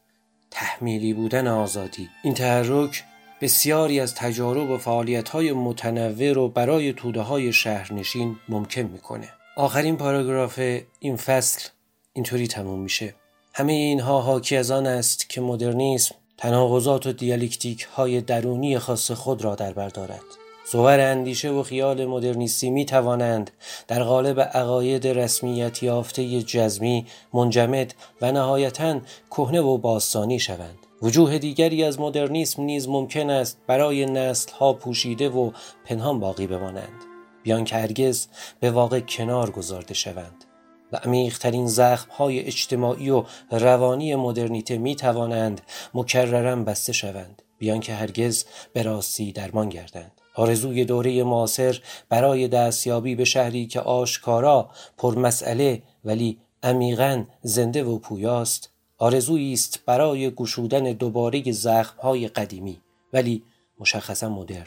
[0.50, 2.08] تحمیلی بودن آزادی.
[2.22, 3.04] این تحرک
[3.40, 9.28] بسیاری از تجارب و فعالیت های متنوع رو برای توده های شهرنشین ممکن می‌کنه.
[9.56, 10.58] آخرین پاراگراف
[11.00, 11.68] این فصل
[12.12, 13.14] اینطوری تموم میشه.
[13.54, 19.44] همه اینها حاکی از آن است که مدرنیسم تناقضات و دیالکتیک های درونی خاص خود
[19.44, 20.45] را در بر دارد.
[20.72, 23.50] صور اندیشه و خیال مدرنیستی می توانند
[23.88, 30.78] در قالب عقاید رسمیت یافته جزمی منجمد و نهایتا کهنه و باستانی شوند.
[31.02, 35.50] وجوه دیگری از مدرنیسم نیز ممکن است برای نسل ها پوشیده و
[35.84, 37.04] پنهان باقی بمانند.
[37.42, 38.26] بیان که هرگز
[38.60, 40.44] به واقع کنار گذارده شوند.
[40.92, 45.60] و عمیقترین زخم های اجتماعی و روانی مدرنیته می توانند
[45.94, 47.42] مکررن بسته شوند.
[47.58, 50.15] بیان که هرگز به راستی درمان گردند.
[50.36, 58.70] آرزوی دوره معاصر برای دستیابی به شهری که آشکارا پرمسئله ولی عمیقا زنده و پویاست.
[58.98, 62.80] آرزویی است برای گشودن دوباره زخمهای قدیمی
[63.12, 63.42] ولی
[63.78, 64.66] مشخصا مدرن.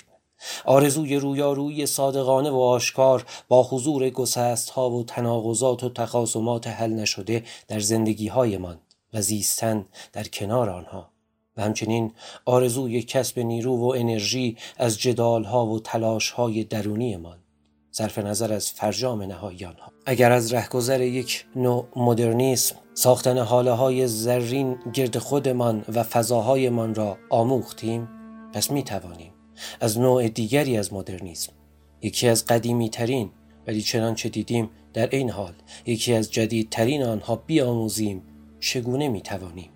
[0.65, 7.43] آرزوی رویارویی صادقانه و آشکار با حضور گسست ها و تناقضات و تخاصمات حل نشده
[7.67, 8.79] در زندگی هایمان
[9.13, 11.11] و زیستن در کنار آنها.
[11.59, 12.11] و همچنین
[12.45, 17.37] آرزوی کسب نیرو و انرژی از جدالها و تلاشهای درونیمان
[17.91, 24.07] صرف نظر از فرجام نهایی آنها اگر از رهگذر یک نوع مدرنیسم ساختن حاله های
[24.07, 28.09] زرین گرد خودمان و فضاهایمان را آموختیم
[28.53, 29.31] پس می توانیم
[29.81, 31.53] از نوع دیگری از مدرنیسم
[32.01, 33.29] یکی از قدیمی ترین
[33.67, 35.53] ولی چنانچه دیدیم در این حال
[35.85, 38.21] یکی از جدیدترین آنها بیاموزیم
[38.59, 39.69] چگونه می توانیم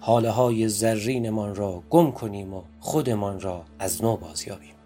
[0.00, 4.79] حاله های زرینمان را گم کنیم و خودمان را از نو بازیابیم.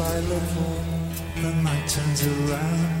[0.00, 1.12] by the moon,
[1.42, 2.99] the night turns around.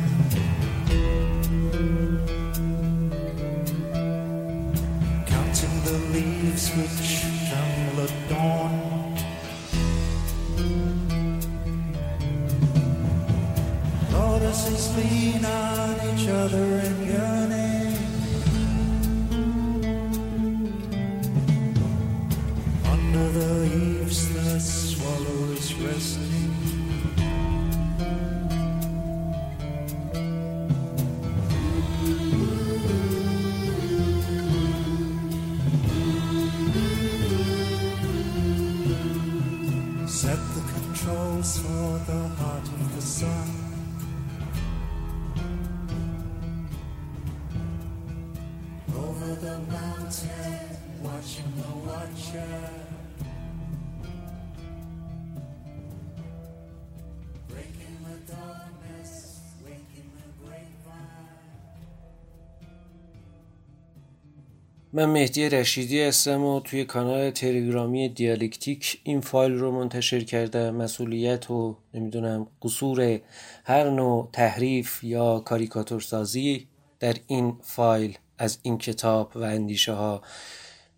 [65.00, 71.50] من مهدی رشیدی هستم و توی کانال تلگرامی دیالکتیک این فایل رو منتشر کردم مسئولیت
[71.50, 73.20] و نمی‌دونم قصور
[73.64, 76.68] هر نوع تحریف یا کاریکاتور سازی
[76.98, 80.22] در این فایل از این کتاب و اندیشه ها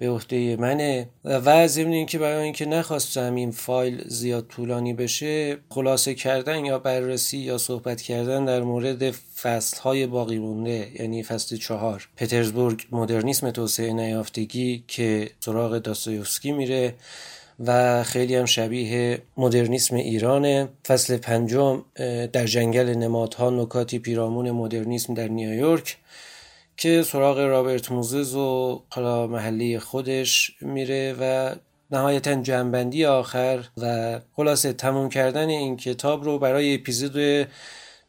[0.02, 1.08] به عهده منه.
[1.24, 7.38] و ضمن اینکه برای اینکه نخواستم این فایل زیاد طولانی بشه خلاصه کردن یا بررسی
[7.38, 13.92] یا صحبت کردن در مورد فصل های باقی مونده یعنی فصل چهار پترزبورگ مدرنیسم توسعه
[13.92, 16.94] نیافتگی که سراغ داستایوفسکی میره
[17.66, 20.68] و خیلی هم شبیه مدرنیسم ایرانه.
[20.86, 21.84] فصل پنجم
[22.32, 25.96] در جنگل نمادها نکاتی پیرامون مدرنیسم در نیویورک.
[26.82, 31.54] که سراغ رابرت موزز و حالا محلی خودش میره و
[31.90, 37.48] نهایتا جنبندی آخر و خلاصه تموم کردن این کتاب رو برای اپیزود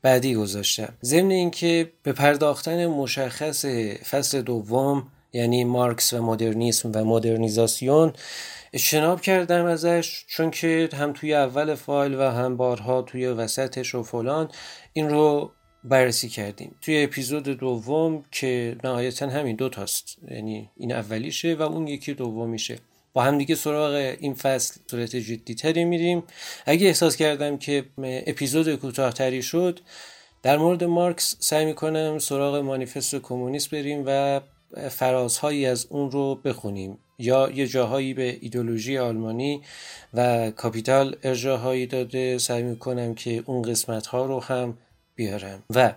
[0.02, 0.94] بعدی گذاشتم.
[1.04, 3.66] ضمن اینکه به پرداختن مشخص
[4.10, 8.14] فصل دوم یعنی مارکس و مدرنیسم و مدرنیزاسیون
[8.74, 14.04] اجتناب کردم ازش چون که هم توی اول فایل و هم بارها توی وسطش و
[14.04, 14.50] فلان
[14.94, 15.52] این رو
[15.86, 16.76] بررسی کردیم.
[16.82, 20.18] توی اپیزود دوم که نهایتا همین دو تاست.
[20.32, 22.78] یعنی این اولیشه و اون یکی دومیشه.
[23.14, 26.24] با هم دیگه سراغ این فصل صورت جدی تری میریم.
[26.66, 27.86] اگه احساس کردم که
[28.28, 29.80] اپیزود کوتاهتری شد
[30.44, 34.42] در مورد مارکس سعی می‌کنم سراغ مانیفست کمونیست بریم و
[34.90, 36.98] فرازهایی از اون رو بخونیم.
[37.20, 39.62] یا یه جاهایی به ایدولوژی آلمانی
[40.14, 42.38] و کاپیتال ارجاهایی داده.
[42.38, 44.78] سعی می‌کنم که اون قسمت ها رو هم
[45.16, 45.64] بیارم.
[45.76, 45.94] و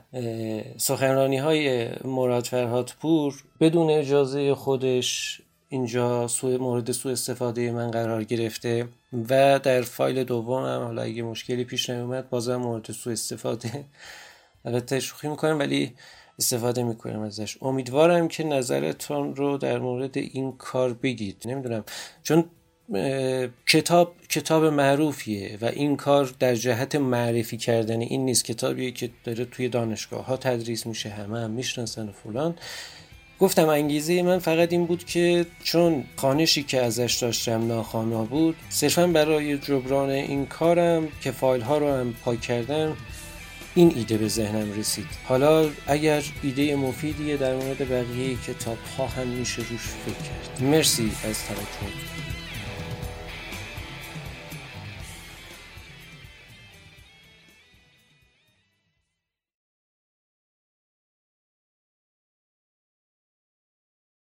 [0.77, 8.25] سخنرانی های مراد فرهاد پور بدون اجازه خودش اینجا سوء مورد سوء استفاده من قرار
[8.25, 8.89] گرفته
[9.29, 13.85] و در فایل دوم هم حالا اگه مشکلی پیش نیومد بازم مورد سوء استفاده.
[14.65, 15.95] البته شوخی می‌کنم ولی
[16.39, 17.63] استفاده می‌کنم ازش.
[17.63, 21.43] امیدوارم که نظرتون رو در مورد این کار بگید.
[21.47, 21.85] نمی‌دونم.
[22.23, 22.45] چون
[23.67, 28.45] کتاب کتاب معروفیه و این کار در جهت معرفی کردن این نیست.
[28.45, 32.55] کتابیه که داره توی دانشگاه ها تدریس میشه همه هم می‌شناسن و فلان.
[33.39, 39.07] گفتم انگیزه من فقط این بود که چون خانشی که ازش داشتم ناخوانا بود صرفا
[39.07, 42.97] برای جبران این کارم که فایل ها رو هم پاک کردم
[43.75, 45.07] این ایده به ذهنم رسید.
[45.25, 50.63] حالا اگر ایده مفیدیه در مورد بقیه کتاب ها هم میشه روش فکر کرد.
[50.63, 52.26] مرسی از توجهتون.